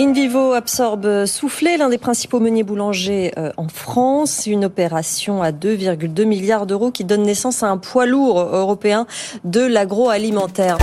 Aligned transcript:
InVivo 0.00 0.54
absorbe 0.54 1.26
Soufflé, 1.26 1.76
l'un 1.76 1.90
des 1.90 1.98
principaux 1.98 2.40
meuniers 2.40 2.62
boulangers 2.62 3.32
euh, 3.36 3.52
en 3.58 3.68
France. 3.68 4.46
Une 4.46 4.64
opération 4.64 5.42
à 5.42 5.52
2,2 5.52 6.24
milliards 6.24 6.66
d'euros 6.66 6.90
qui 6.90 7.04
donne 7.04 7.22
naissance 7.22 7.62
à 7.62 7.68
un 7.68 7.76
poids 7.76 8.06
lourd 8.06 8.40
européen 8.40 9.06
de 9.44 9.60
l'agroalimentaire. 9.60 10.78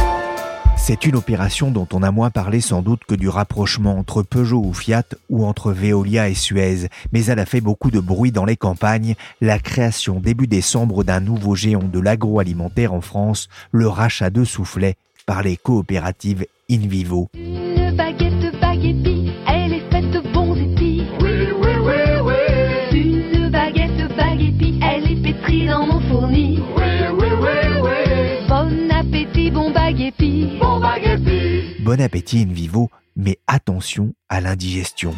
C'est 0.78 1.08
une 1.08 1.16
opération 1.16 1.72
dont 1.72 1.88
on 1.94 2.04
a 2.04 2.12
moins 2.12 2.30
parlé 2.30 2.62
sans 2.62 2.84
doute 2.84 3.06
que 3.08 3.16
du 3.16 3.28
rapprochement 3.28 3.98
entre 3.98 4.22
Peugeot 4.22 4.62
ou 4.64 4.72
Fiat 4.72 5.06
ou 5.32 5.48
entre 5.48 5.72
Veolia 5.72 6.30
et 6.30 6.36
Suez, 6.36 6.88
mais 7.12 7.26
elle 7.26 7.40
a 7.40 7.48
fait 7.48 7.60
beaucoup 7.60 7.90
de 7.90 8.00
bruit 8.00 8.32
dans 8.32 8.46
les 8.46 8.56
campagnes, 8.56 9.16
la 9.42 9.58
création 9.58 10.20
début 10.20 10.46
décembre 10.46 11.04
d'un 11.04 11.22
nouveau 11.22 11.56
géant 11.56 11.82
de 11.82 12.00
l'agroalimentaire 12.00 12.94
en 12.94 13.02
France, 13.02 13.50
le 13.72 13.88
rachat 13.88 14.30
de 14.30 14.44
Soufflet 14.44 14.96
par 15.26 15.42
les 15.42 15.58
coopératives 15.58 16.46
InVivo. 16.70 17.30
Une 17.34 17.77
Bon 31.88 32.02
appétit 32.02 32.42
InVivo, 32.42 32.90
mais 33.16 33.40
attention 33.48 34.14
à 34.28 34.42
l'indigestion. 34.42 35.14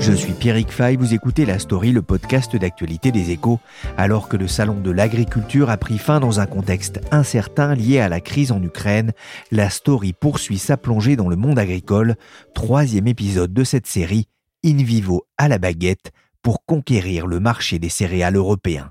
Je 0.00 0.12
suis 0.12 0.32
Pierrick 0.32 0.72
Fay, 0.72 0.96
vous 0.96 1.14
écoutez 1.14 1.46
La 1.46 1.60
Story, 1.60 1.92
le 1.92 2.02
podcast 2.02 2.56
d'actualité 2.56 3.12
des 3.12 3.30
échos. 3.30 3.60
Alors 3.96 4.28
que 4.28 4.36
le 4.36 4.48
salon 4.48 4.80
de 4.80 4.90
l'agriculture 4.90 5.70
a 5.70 5.76
pris 5.76 5.96
fin 5.96 6.18
dans 6.18 6.40
un 6.40 6.46
contexte 6.46 7.00
incertain 7.12 7.76
lié 7.76 8.00
à 8.00 8.08
la 8.08 8.18
crise 8.18 8.50
en 8.50 8.60
Ukraine, 8.60 9.12
La 9.52 9.70
Story 9.70 10.12
poursuit 10.12 10.58
sa 10.58 10.76
plongée 10.76 11.14
dans 11.14 11.28
le 11.28 11.36
monde 11.36 11.60
agricole. 11.60 12.16
Troisième 12.52 13.06
épisode 13.06 13.52
de 13.52 13.62
cette 13.62 13.86
série, 13.86 14.26
In 14.64 14.82
Vivo 14.82 15.24
à 15.36 15.46
la 15.46 15.58
baguette, 15.58 16.10
pour 16.42 16.64
conquérir 16.64 17.28
le 17.28 17.38
marché 17.38 17.78
des 17.78 17.90
céréales 17.90 18.34
européens. 18.34 18.90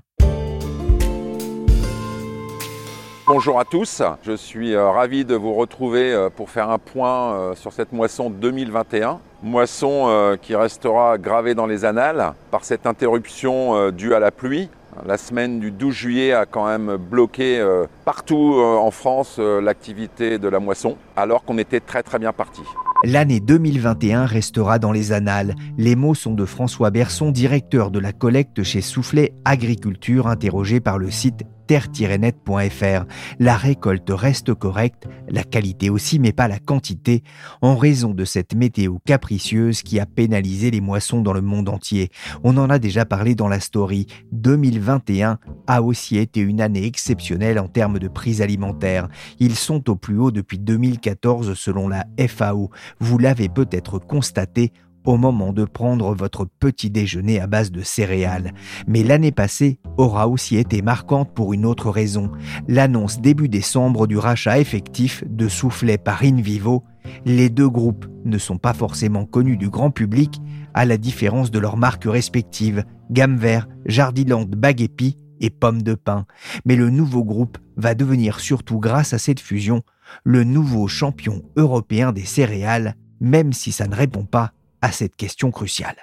Bonjour 3.29 3.59
à 3.59 3.65
tous, 3.65 4.01
je 4.23 4.31
suis 4.31 4.73
euh, 4.73 4.89
ravi 4.89 5.25
de 5.25 5.35
vous 5.35 5.53
retrouver 5.53 6.13
euh, 6.13 6.29
pour 6.29 6.49
faire 6.49 6.69
un 6.69 6.77
point 6.77 7.33
euh, 7.33 7.55
sur 7.55 7.73
cette 7.73 7.91
moisson 7.91 8.29
2021. 8.29 9.19
Moisson 9.43 10.37
qui 10.41 10.55
restera 10.55 11.17
gravée 11.17 11.53
dans 11.53 11.67
les 11.67 11.83
annales 11.83 12.33
par 12.51 12.63
cette 12.63 12.87
interruption 12.87 13.91
due 13.91 14.15
à 14.15 14.19
la 14.19 14.31
pluie. 14.31 14.67
La 15.05 15.17
semaine 15.17 15.59
du 15.59 15.69
12 15.69 15.93
juillet 15.93 16.33
a 16.33 16.47
quand 16.47 16.65
même 16.65 16.95
bloqué 16.95 17.63
partout 18.03 18.59
en 18.59 18.89
France 18.89 19.37
l'activité 19.37 20.39
de 20.39 20.47
la 20.47 20.59
moisson, 20.59 20.97
alors 21.15 21.43
qu'on 21.43 21.59
était 21.59 21.81
très 21.81 22.01
très 22.01 22.17
bien 22.17 22.33
parti. 22.33 22.63
L'année 23.03 23.39
2021 23.39 24.25
restera 24.25 24.79
dans 24.79 24.91
les 24.91 25.11
annales. 25.11 25.53
Les 25.77 25.95
mots 25.95 26.15
sont 26.15 26.33
de 26.33 26.45
François 26.45 26.89
Berson, 26.89 27.31
directeur 27.31 27.91
de 27.91 27.99
la 27.99 28.11
collecte 28.11 28.63
chez 28.63 28.81
Soufflet 28.81 29.33
Agriculture, 29.45 30.27
interrogé 30.27 30.79
par 30.79 30.97
le 30.97 31.11
site 31.11 31.43
terre-net.fr. 31.67 33.05
La 33.39 33.57
récolte 33.57 34.09
reste 34.09 34.53
correcte, 34.53 35.07
la 35.27 35.43
qualité 35.43 35.89
aussi, 35.89 36.17
mais 36.17 36.31
pas 36.31 36.47
la 36.47 36.59
quantité, 36.59 37.23
en 37.61 37.75
raison 37.75 38.13
de 38.13 38.25
cette 38.25 38.55
météo 38.55 38.97
capricieuse 39.05 39.83
qui 39.83 39.99
a 39.99 40.05
pénalisé 40.05 40.71
les 40.71 40.81
moissons 40.81 41.21
dans 41.21 41.33
le 41.33 41.41
monde 41.41 41.69
entier. 41.69 42.09
On 42.43 42.57
en 42.57 42.69
a 42.69 42.79
déjà 42.79 43.05
parlé 43.05 43.35
dans 43.35 43.49
la 43.49 43.59
story. 43.59 44.07
2021 44.31 45.39
a 45.67 45.81
aussi 45.81 46.17
été 46.17 46.39
une 46.39 46.61
année 46.61 46.85
exceptionnelle 46.85 47.59
en 47.59 47.67
termes 47.67 47.99
de 47.99 48.07
prix 48.07 48.41
alimentaires. 48.41 49.09
Ils 49.39 49.55
sont 49.55 49.89
au 49.89 49.95
plus 49.95 50.17
haut 50.17 50.31
depuis 50.31 50.59
2014 50.59 51.53
selon 51.53 51.89
la 51.89 52.05
FAO. 52.27 52.71
Vous 52.99 53.17
l'avez 53.17 53.49
peut-être 53.49 53.99
constaté 53.99 54.71
au 55.07 55.17
moment 55.17 55.53
de 55.53 55.63
prendre 55.63 56.13
votre 56.13 56.45
petit 56.45 56.89
déjeuner 56.89 57.39
à 57.39 57.47
base 57.47 57.71
de 57.71 57.81
céréales. 57.81 58.53
Mais 58.87 59.03
l'année 59.03 59.31
passée 59.31 59.79
aura 59.97 60.27
aussi 60.27 60.57
été 60.57 60.81
marquante 60.81 61.33
pour 61.33 61.53
une 61.53 61.65
autre 61.65 61.89
raison. 61.89 62.31
L'annonce 62.67 63.21
début 63.21 63.47
décembre 63.49 64.05
du 64.05 64.17
rachat 64.17 64.59
effectif 64.59 65.23
de 65.25 65.47
Soufflet 65.47 65.97
par 65.97 66.23
InVivo. 66.23 66.83
Les 67.25 67.49
deux 67.49 67.69
groupes 67.69 68.05
ne 68.25 68.37
sont 68.37 68.57
pas 68.57 68.73
forcément 68.73 69.25
connus 69.25 69.57
du 69.57 69.69
grand 69.69 69.91
public, 69.91 70.41
à 70.73 70.85
la 70.85 70.97
différence 70.97 71.51
de 71.51 71.59
leurs 71.59 71.77
marques 71.77 72.05
respectives, 72.05 72.83
Gamme 73.09 73.37
Vert, 73.37 73.67
Jardiland 73.85 74.45
Baguepi 74.45 75.15
et 75.39 75.49
Pommes 75.49 75.81
de 75.81 75.95
Pin. 75.95 76.25
Mais 76.65 76.75
le 76.75 76.89
nouveau 76.89 77.23
groupe 77.23 77.57
va 77.77 77.95
devenir 77.95 78.39
surtout 78.41 78.79
grâce 78.79 79.13
à 79.13 79.19
cette 79.19 79.39
fusion 79.39 79.83
le 80.23 80.43
nouveau 80.43 80.87
champion 80.87 81.43
européen 81.55 82.11
des 82.11 82.25
céréales, 82.25 82.95
même 83.19 83.53
si 83.53 83.71
ça 83.71 83.87
ne 83.87 83.95
répond 83.95 84.25
pas 84.25 84.51
à 84.81 84.91
cette 84.91 85.15
question 85.15 85.51
cruciale. 85.51 85.95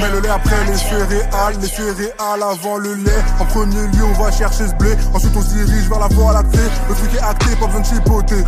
Mets 0.00 0.10
le 0.10 0.20
lait 0.20 0.28
après 0.28 0.64
les 0.66 0.76
céréales, 0.76 1.54
les 1.60 1.68
céréales 1.68 2.42
avant 2.42 2.76
le 2.76 2.94
lait. 2.94 3.22
En 3.40 3.44
premier 3.46 3.86
lieu, 3.88 4.04
on 4.04 4.22
va 4.22 4.30
chercher 4.30 4.66
ce 4.68 4.74
blé. 4.74 4.90
Ensuite, 5.14 5.32
on 5.36 5.40
se 5.40 5.54
dirige 5.54 5.88
vers 5.88 6.00
la 6.00 6.08
voie 6.08 6.32
lactée. 6.32 6.58
Le 6.88 6.94
truc 6.94 7.14
est 7.14 7.22
acté, 7.22 7.56
pas 7.56 7.66
besoin 7.66 7.80
de 7.80 7.86
chipoter. 7.86 8.42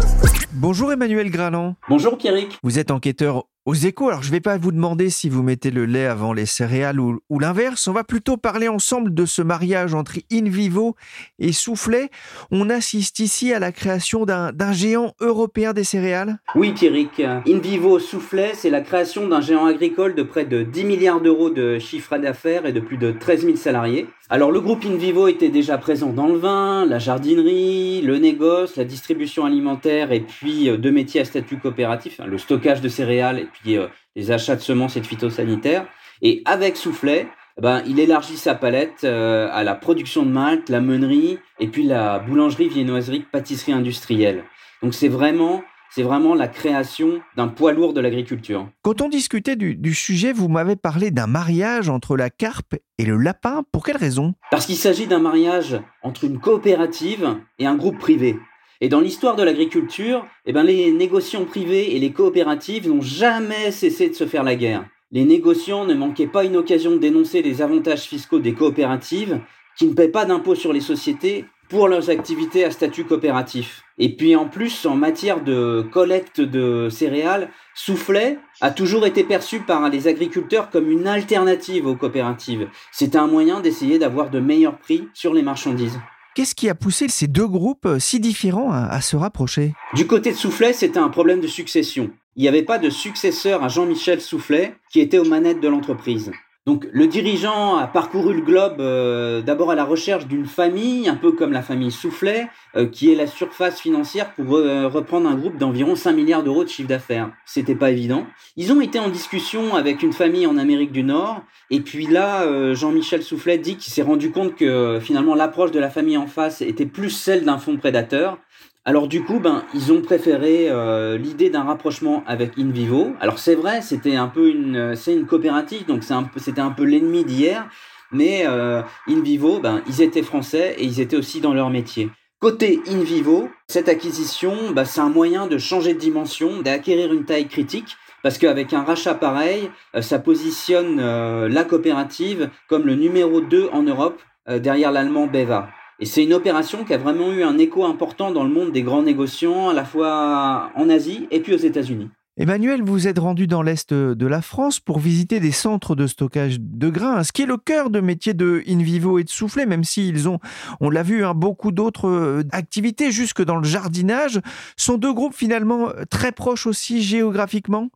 Bonjour 0.53 0.93
Emmanuel 0.93 1.31
Graland. 1.31 1.77
Bonjour 1.89 2.19
Pierrick. 2.19 2.59
Vous 2.63 2.79
êtes 2.79 2.91
enquêteur 2.91 3.45
aux 3.67 3.75
échos. 3.75 4.09
Alors, 4.09 4.23
je 4.23 4.29
ne 4.29 4.33
vais 4.33 4.41
pas 4.41 4.57
vous 4.57 4.71
demander 4.71 5.11
si 5.11 5.29
vous 5.29 5.43
mettez 5.43 5.73
le 5.73 5.85
lait 5.85 6.07
avant 6.07 6.33
les 6.33 6.47
céréales 6.47 7.01
ou, 7.01 7.21
l'inverse. 7.39 7.89
On 7.89 7.93
va 7.93 8.05
plutôt 8.05 8.37
parler 8.37 8.69
ensemble 8.69 9.13
de 9.13 9.27
ce 9.27 9.43
mariage 9.43 9.93
entre 9.93 10.15
In 10.33 10.49
Vivo 10.49 10.95
et 11.41 11.53
Soufflet. 11.53 12.11
On 12.53 12.71
assiste 12.71 13.19
ici 13.19 13.53
à 13.53 13.59
la 13.59 13.73
création 13.73 14.25
d'un 14.25 14.73
géant 14.73 15.15
européen 15.21 15.73
des 15.73 15.85
céréales. 15.85 16.39
Oui 16.55 16.73
Pierrick, 16.73 17.21
In 17.21 17.59
Vivo 17.59 17.99
Soufflet, 17.99 18.53
c'est 18.55 18.71
la 18.71 18.81
création 18.81 19.29
d'un 19.29 19.41
géant 19.41 19.67
agricole 19.67 20.15
de 20.15 20.23
près 20.23 20.45
de 20.45 20.63
10 20.63 20.85
milliards 20.85 21.21
d'euros 21.21 21.51
de 21.51 21.79
chiffre 21.81 22.17
d'affaires 22.19 22.67
et 22.67 22.73
de 22.73 22.81
plus 22.81 22.97
de 22.99 23.11
13 23.11 23.45
000 23.45 23.57
salariés. 23.57 24.07
Alors 24.29 24.51
le 24.51 24.61
groupe 24.61 24.85
In 24.85 24.97
Vivo 24.97 25.29
était 25.29 25.51
déjà 25.51 25.79
présent 25.79 26.13
dans 26.13 26.27
le 26.27 26.37
vin, 26.37 26.85
la 26.85 26.99
jardinerie, 26.99 28.03
le 28.03 28.19
négoce, 28.19 28.77
la 28.77 28.85
distribution 28.85 29.45
alimentaire 29.45 30.11
et 30.11 30.19
puis 30.19 30.69
euh, 30.69 30.77
deux 30.77 30.91
métiers 30.91 31.21
à 31.21 31.25
statut 31.25 31.59
coopératif, 31.59 32.19
hein, 32.19 32.27
le 32.27 32.37
stockage 32.37 32.81
de 32.81 32.89
céréales 32.89 33.47
puis 33.61 33.77
euh, 33.77 33.89
les 34.15 34.31
achats 34.31 34.57
de 34.57 34.61
semences 34.61 34.97
et 34.97 35.01
de 35.01 35.07
phytosanitaires. 35.07 35.87
Et 36.23 36.43
avec 36.45 36.77
Soufflet, 36.77 37.29
eh 37.59 37.63
ben, 37.63 37.83
il 37.87 38.01
élargit 38.01 38.37
sa 38.37 38.55
palette 38.55 39.05
euh, 39.05 39.49
à 39.53 39.65
la 39.65 39.75
production 39.75 40.25
de 40.25 40.31
malt, 40.31 40.69
la 40.69 40.81
meunerie 40.81 41.39
et 41.59 41.69
puis 41.69 41.85
la 41.85 42.19
boulangerie, 42.19 42.69
viennoiserie, 42.69 43.25
pâtisserie 43.33 43.73
industrielle. 43.73 44.45
Donc 44.83 44.95
c'est 44.95 45.09
vraiment, 45.09 45.63
c'est 45.91 46.03
vraiment 46.03 46.35
la 46.35 46.49
création 46.49 47.21
d'un 47.37 47.49
poids 47.49 47.73
lourd 47.73 47.95
de 47.95 48.01
l'agriculture. 48.01 48.69
Quand 48.83 49.01
on 49.01 49.09
discutait 49.09 49.57
du, 49.57 49.75
du 49.75 49.95
sujet, 49.95 50.33
vous 50.35 50.49
m'avez 50.49 50.77
parlé 50.77 51.11
d'un 51.11 51.27
mariage 51.27 51.89
entre 51.89 52.17
la 52.17 52.29
carpe 52.29 52.75
et 52.99 53.05
le 53.07 53.17
lapin. 53.17 53.65
Pour 53.73 53.85
quelle 53.85 53.97
raison? 53.97 54.35
Parce 54.51 54.67
qu'il 54.67 54.77
s'agit 54.77 55.07
d'un 55.07 55.21
mariage 55.21 55.81
entre 56.03 56.25
une 56.25 56.39
coopérative 56.39 57.39
et 57.59 57.67
un 57.67 57.77
groupe 57.77 57.99
privé. 57.99 58.37
Et 58.81 58.89
dans 58.89 59.01
l'histoire 59.01 59.37
de 59.37 59.43
l'agriculture, 59.43 60.27
eh 60.45 60.53
ben, 60.53 60.63
les 60.63 60.91
négociants 60.91 61.45
privés 61.45 61.97
et 61.97 61.99
les 61.99 62.13
coopératives 62.13 62.89
n'ont 62.89 63.01
jamais 63.01 63.71
cessé 63.71 64.09
de 64.09 64.15
se 64.15 64.27
faire 64.27 64.45
la 64.45 64.55
guerre. 64.55 64.85
Les 65.13 65.25
négociants 65.25 65.85
ne 65.87 65.95
manquaient 65.95 66.27
pas 66.27 66.45
une 66.45 66.57
occasion 66.57 66.91
de 66.91 66.99
dénoncer 66.99 67.41
les 67.41 67.63
avantages 67.63 68.03
fiscaux 68.03 68.39
des 68.39 68.55
coopératives 68.55 69.41
qui 69.79 69.87
ne 69.87 69.95
paient 69.95 70.09
pas 70.09 70.25
d'impôts 70.25 70.55
sur 70.55 70.73
les 70.73 70.81
sociétés 70.81 71.45
pour 71.69 71.89
leurs 71.89 72.11
activités 72.11 72.65
à 72.65 72.71
statut 72.71 73.05
coopératif. 73.05 73.83
Et 73.99 74.15
puis 74.15 74.37
en 74.37 74.47
plus, 74.47 74.87
en 74.87 74.95
matière 74.95 75.43
de 75.43 75.85
collecte 75.93 76.41
de 76.41 76.89
céréales, 76.91 77.51
Soufflet 77.75 78.39
a 78.61 78.71
toujours 78.71 79.07
été 79.07 79.25
perçu 79.25 79.61
par 79.61 79.89
les 79.89 80.07
agriculteurs 80.07 80.71
comme 80.71 80.91
une 80.91 81.07
alternative 81.07 81.87
aux 81.87 81.97
coopératives. 81.97 82.69
C'était 82.93 83.19
un 83.19 83.27
moyen 83.27 83.61
d'essayer 83.61 83.99
d'avoir 83.99 84.31
de 84.31 84.41
meilleurs 84.41 84.79
prix 84.79 85.09
sur 85.15 85.35
les 85.35 85.43
marchandises. 85.43 85.99
Qu'est-ce 86.37 86.55
qui 86.55 86.69
a 86.69 86.75
poussé 86.75 87.09
ces 87.09 87.29
deux 87.29 87.49
groupes 87.49 87.87
euh, 87.87 87.99
si 87.99 88.21
différents 88.21 88.71
à, 88.71 88.85
à 88.89 89.01
se 89.01 89.17
rapprocher? 89.17 89.73
Du 89.95 90.07
côté 90.07 90.33
de 90.33 90.37
Soufflet, 90.37 90.75
c'était 90.75 90.99
un 90.99 91.09
problème 91.09 91.41
de 91.41 91.47
succession. 91.47 92.11
Il 92.37 92.43
n'y 92.43 92.49
avait 92.49 92.63
pas 92.63 92.79
de 92.79 92.91
successeur 92.91 93.65
à 93.65 93.69
Jean-Michel 93.69 94.21
Soufflet 94.21 94.77
qui 94.93 95.01
était 95.01 95.17
aux 95.17 95.25
manettes 95.25 95.63
de 95.63 95.69
l'entreprise. 95.69 96.33
Donc 96.67 96.89
le 96.91 97.07
dirigeant 97.07 97.77
a 97.77 97.87
parcouru 97.87 98.35
le 98.35 98.41
globe 98.41 98.81
euh, 98.81 99.41
d'abord 99.41 99.71
à 99.71 99.77
la 99.77 99.85
recherche 99.85 100.27
d'une 100.27 100.47
famille, 100.47 101.09
un 101.09 101.15
peu 101.15 101.31
comme 101.31 101.53
la 101.53 101.63
famille 101.63 101.93
Soufflet, 101.93 102.49
euh, 102.75 102.87
qui 102.87 103.13
est 103.13 103.15
la 103.15 103.29
surface 103.29 103.81
financière 103.81 104.35
pour 104.35 104.57
euh, 104.57 104.89
reprendre 104.89 105.29
un 105.29 105.37
groupe 105.37 105.59
d'environ 105.59 105.95
5 105.95 106.13
milliards 106.13 106.43
d'euros 106.43 106.65
de 106.65 106.69
chiffre 106.69 106.89
d'affaires. 106.89 107.31
C'était 107.45 107.77
pas 107.77 107.93
évident. 107.93 108.27
Ils 108.57 108.73
ont 108.73 108.81
été 108.81 108.99
en 108.99 109.09
discussion 109.11 109.77
avec 109.77 110.03
une 110.03 110.13
famille 110.13 110.45
en 110.49 110.59
Amérique 110.59 110.91
du 110.91 111.05
Nord, 111.05 111.45
et 111.71 111.81
puis 111.81 112.07
là, 112.07 112.75
Jean-Michel 112.75 113.23
Soufflet 113.23 113.59
dit 113.59 113.77
qu'il 113.77 113.93
s'est 113.93 114.03
rendu 114.03 114.31
compte 114.31 114.57
que 114.57 114.99
finalement 115.01 115.35
l'approche 115.35 115.71
de 115.71 115.79
la 115.79 115.91
famille 115.91 116.17
en 116.17 116.27
face 116.27 116.63
était 116.63 116.87
plus 116.87 117.11
celle 117.11 117.45
d'un 117.45 117.59
fonds 117.59 117.77
prédateur, 117.77 118.39
alors 118.89 119.09
du 119.09 119.25
coup, 119.25 119.41
ben, 119.41 119.65
ils 119.75 119.93
ont 119.93 120.01
préféré 120.01 120.69
euh, 120.71 121.19
l'idée 121.19 121.51
d'un 121.51 121.65
rapprochement 121.65 122.23
avec 122.25 122.57
InVivo. 122.57 123.15
Alors 123.21 123.41
c'est 123.41 123.57
vrai, 123.57 123.83
c'était 123.83 124.15
un 124.15 124.29
peu 124.29 124.49
une, 124.49 124.95
c'est 124.95 125.13
une 125.13 125.27
coopérative, 125.27 125.87
donc 125.87 126.05
c'était 126.37 126.61
un 126.61 126.71
peu 126.71 126.85
l'ennemi 126.85 127.25
d'hier. 127.25 127.69
Mais 128.13 128.45
euh, 128.47 128.83
InVivo, 129.09 129.59
ben, 129.59 129.83
ils 129.89 130.03
étaient 130.03 130.23
français 130.23 130.77
et 130.79 130.85
ils 130.85 131.01
étaient 131.01 131.17
aussi 131.17 131.41
dans 131.41 131.53
leur 131.53 131.69
métier. 131.69 132.11
Côté 132.39 132.81
InVivo, 132.87 133.49
cette 133.67 133.89
acquisition, 133.89 134.71
ben, 134.71 134.85
c'est 134.85 135.01
un 135.01 135.09
moyen 135.09 135.49
de 135.49 135.59
changer 135.59 135.93
de 135.93 135.99
dimension, 135.99 136.63
d'acquérir 136.63 137.13
une 137.13 137.25
taille 137.25 137.49
critique. 137.49 137.97
Parce 138.23 138.39
qu'avec 138.39 138.73
un 138.73 138.85
rachat 138.85 139.15
pareil, 139.15 139.69
euh, 139.97 140.01
ça 140.01 140.21
positionne 140.21 141.01
la 141.49 141.65
coopérative 141.65 142.51
comme 142.69 142.87
le 142.87 142.95
numéro 142.95 143.41
2 143.41 143.69
en 143.73 143.83
Europe, 143.83 144.23
derrière 144.49 144.93
l'allemand 144.93 145.27
Beva. 145.27 145.71
Et 145.99 146.05
c'est 146.05 146.25
une 146.25 146.35
opération 146.35 146.85
qui 146.85 146.93
a 146.93 146.99
vraiment 146.99 147.33
eu 147.33 147.43
un 147.43 147.57
écho 147.57 147.85
important 147.85 148.31
dans 148.31 148.45
le 148.45 148.51
monde 148.51 148.73
des 148.73 148.83
grands 148.83 149.03
négociants, 149.03 149.71
à 149.71 149.73
la 149.73 149.85
fois 149.85 150.71
en 150.75 150.91
Asie 150.91 151.27
et 151.31 151.41
puis 151.41 151.55
aux 151.55 151.59
États-Unis. 151.59 152.11
Emmanuel, 152.39 152.83
vous 152.83 153.09
êtes 153.09 153.19
rendu 153.19 153.47
dans 153.47 153.63
l'Est 153.63 153.95
de 153.95 154.27
la 154.27 154.43
France 154.43 154.79
pour 154.79 154.99
visiter 154.99 155.41
des 155.41 155.53
centres 155.53 155.95
de 155.95 156.07
stockage 156.07 156.59
de 156.61 156.91
grains, 156.91 157.25
ce 157.25 157.33
qui 157.33 157.41
est 157.41 157.47
le 157.47 157.57
cœur 157.57 157.89
de 157.89 158.01
métier 158.01 158.35
de 158.35 158.63
InVivo 158.69 159.19
et 159.19 159.25
de 159.25 159.31
Soufflet, 159.31 159.65
même 159.65 159.85
s'ils 159.85 160.29
ont, 160.29 160.39
on 160.81 160.91
l'a 160.91 161.03
vu, 161.03 161.25
hein, 161.25 161.33
beaucoup 161.33 161.73
d'autres 161.73 162.09
euh, 162.09 162.43
activités 162.53 163.11
jusque 163.11 163.43
dans 163.43 163.57
le 163.57 163.65
jardinage. 163.65 164.43
Sont 164.77 164.99
deux 164.99 165.15
groupes 165.15 165.35
finalement 165.35 165.89
très 166.11 166.31
proches 166.31 166.67
aussi 166.67 167.01
géographiquement? 167.01 167.89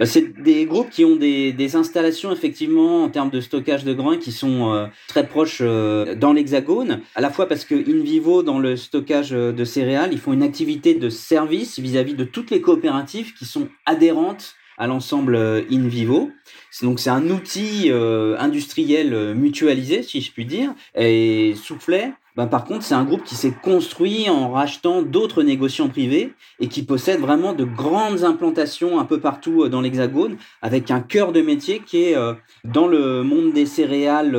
Bah, 0.00 0.06
C'est 0.06 0.42
des 0.42 0.64
groupes 0.66 0.90
qui 0.90 1.04
ont 1.04 1.14
des, 1.14 1.76
installations 1.76 2.32
effectivement 2.32 3.04
en 3.04 3.10
termes 3.10 3.30
de 3.30 3.40
stockage 3.40 3.84
de 3.84 3.94
grains 3.94 4.18
qui 4.18 4.32
sont 4.32 4.72
euh, 4.72 4.86
très 5.06 5.26
proches 5.26 5.58
euh, 5.60 6.16
dans 6.16 6.32
l'Hexagone, 6.32 7.00
à 7.14 7.20
la 7.20 7.30
fois 7.30 7.46
parce 7.46 7.64
que 7.64 7.76
InVivo, 7.76 8.42
dans 8.42 8.58
le 8.58 8.76
stockage 8.76 9.30
de 9.30 9.64
céréales, 9.64 10.12
ils 10.12 10.18
font 10.18 10.32
une 10.32 10.42
activité 10.42 10.94
de 10.94 11.08
service 11.08 11.78
vis-à-vis 11.78 12.14
-vis 12.14 12.16
de 12.16 12.24
toutes 12.24 12.50
les 12.50 12.60
coopératives 12.60 13.34
qui 13.34 13.44
sont 13.44 13.68
adhérente 13.86 14.56
à 14.78 14.86
l'ensemble 14.86 15.36
euh, 15.36 15.62
in 15.70 15.86
vivo. 15.86 16.30
Donc 16.82 16.98
c'est 16.98 17.10
un 17.10 17.30
outil 17.30 17.90
euh, 17.90 18.36
industriel 18.38 19.14
euh, 19.14 19.34
mutualisé, 19.34 20.02
si 20.02 20.20
je 20.20 20.32
puis 20.32 20.44
dire. 20.44 20.74
Et 20.96 21.54
Soufflet, 21.62 22.12
ben, 22.36 22.48
par 22.48 22.64
contre, 22.64 22.82
c'est 22.82 22.94
un 22.94 23.04
groupe 23.04 23.22
qui 23.22 23.36
s'est 23.36 23.54
construit 23.62 24.28
en 24.28 24.50
rachetant 24.50 25.02
d'autres 25.02 25.44
négociants 25.44 25.88
privés 25.88 26.32
et 26.58 26.66
qui 26.66 26.82
possède 26.82 27.20
vraiment 27.20 27.52
de 27.52 27.64
grandes 27.64 28.24
implantations 28.24 28.98
un 28.98 29.04
peu 29.04 29.20
partout 29.20 29.68
dans 29.68 29.80
l'Hexagone, 29.80 30.36
avec 30.60 30.90
un 30.90 30.98
cœur 30.98 31.30
de 31.30 31.40
métier 31.40 31.80
qui 31.86 32.02
est 32.02 32.16
dans 32.64 32.88
le 32.88 33.22
monde 33.22 33.52
des 33.52 33.66
céréales, 33.66 34.32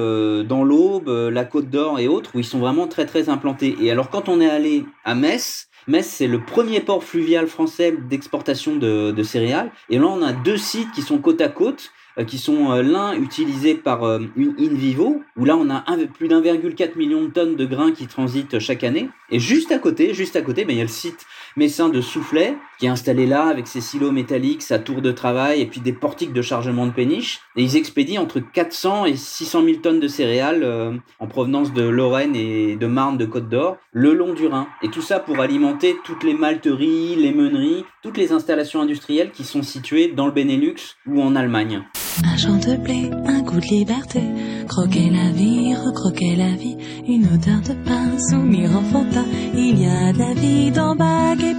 dans 0.46 0.66
l'Aube, 0.66 1.08
la 1.08 1.46
Côte 1.46 1.70
d'Or 1.70 2.00
et 2.00 2.10
autres, 2.10 2.32
où 2.36 2.40
ils 2.40 2.46
sont 2.46 2.60
vraiment 2.60 2.88
très 2.88 3.06
très 3.06 3.30
implantés. 3.30 3.78
Et 3.80 3.90
alors 3.92 4.10
quand 4.10 4.28
on 4.28 4.42
est 4.42 4.50
allé 4.50 4.84
à 5.06 5.16
Metz, 5.16 5.70
Metz, 5.88 6.08
c'est 6.08 6.28
le 6.28 6.40
premier 6.40 6.80
port 6.80 7.04
fluvial 7.04 7.48
français 7.48 7.92
d'exportation 7.92 8.76
de, 8.76 9.12
de, 9.12 9.24
céréales. 9.24 9.72
Et 9.90 10.00
là, 10.00 10.08
on 10.08 10.22
a 10.24 10.34
deux 10.34 10.58
sites 10.58 10.92
qui 10.94 11.04
sont 11.04 11.20
côte 11.20 11.42
à 11.42 11.48
côte, 11.48 11.92
euh, 12.18 12.24
qui 12.24 12.40
sont 12.40 12.72
euh, 12.72 12.82
l'un 12.82 13.14
utilisé 13.14 13.76
par 13.76 14.04
euh, 14.04 14.20
une 14.36 14.56
InVivo, 14.58 15.22
où 15.38 15.46
là, 15.46 15.56
on 15.56 15.70
a 15.70 15.84
plus 16.14 16.28
d'1,4 16.28 16.98
million 16.98 17.22
de 17.24 17.28
tonnes 17.28 17.56
de 17.56 17.66
grains 17.66 17.92
qui 17.92 18.08
transitent 18.08 18.58
chaque 18.58 18.84
année. 18.84 19.10
Et 19.30 19.40
juste 19.40 19.72
à 19.72 19.78
côté, 19.78 20.16
juste 20.16 20.36
à 20.36 20.42
côté, 20.42 20.66
ben, 20.66 20.74
il 20.74 20.78
y 20.78 20.82
a 20.82 20.86
le 20.86 20.90
site 20.90 21.26
Messin 21.56 21.90
de 21.90 22.02
Soufflet, 22.02 22.58
qui 22.80 22.86
est 22.86 22.90
installé 22.90 23.26
là 23.26 23.46
avec 23.46 23.68
ses 23.68 23.82
silos 23.82 24.12
métalliques, 24.12 24.62
sa 24.62 24.80
tour 24.80 25.02
de 25.02 25.12
travail 25.12 25.62
et 25.62 25.66
puis 25.66 25.80
des 25.80 25.94
portiques 25.94 26.34
de 26.34 26.42
chargement 26.42 26.86
de 26.86 26.92
péniche. 26.92 27.40
Et 27.56 27.64
ils 27.64 27.78
expédient 27.78 28.22
entre 28.22 28.40
400 28.40 29.06
et 29.06 29.16
600 29.16 29.64
000 29.64 29.78
tonnes 29.78 30.00
de 30.00 30.08
céréales 30.08 30.64
euh, 30.64 30.94
en 31.20 31.28
provenance 31.28 31.74
de 31.74 31.84
Lorraine 31.84 32.36
et 32.36 32.76
de 32.76 32.88
Marne 32.88 33.18
de 33.18 33.26
Côte 33.26 33.50
d'Or 33.50 33.78
le 33.92 34.14
long 34.14 34.34
du 34.34 34.48
Rhin. 34.48 34.68
Et 34.82 34.90
tout 34.90 35.02
ça 35.02 35.20
pour 35.20 35.40
alimenter 35.40 35.96
toutes 36.04 36.24
les 36.24 36.34
malteries, 36.34 37.16
les 37.16 37.32
meuneries, 37.32 37.86
toutes 38.04 38.18
les 38.18 38.32
installations 38.32 38.82
industrielles 38.82 39.32
qui 39.32 39.44
sont 39.44 39.64
situées 39.64 40.10
dans 40.10 40.26
le 40.26 40.32
Benelux 40.32 40.98
ou 41.08 41.22
en 41.22 41.36
Allemagne. 41.36 41.84
Un 42.24 42.38
champ 42.38 42.58
de 42.58 42.78
blé, 42.78 43.12
un 43.26 43.42
goût 43.42 43.60
de 43.60 43.66
liberté, 43.66 44.22
croquer 44.68 45.10
la 45.10 45.32
vie, 45.32 45.76
recroquer 45.76 46.36
la 46.36 46.50
vie, 46.50 46.78
une 47.08 47.26
odeur 47.26 47.62
de 47.62 47.74
pain, 47.84 48.18
soumis 48.18 48.68
enfantin, 48.68 49.26
il 49.54 49.82
y 49.82 49.86
a 49.86 50.14
de 50.14 50.20
la 50.20 50.34
vie 50.34 50.72
dans 50.72 50.96
bague 50.96 51.56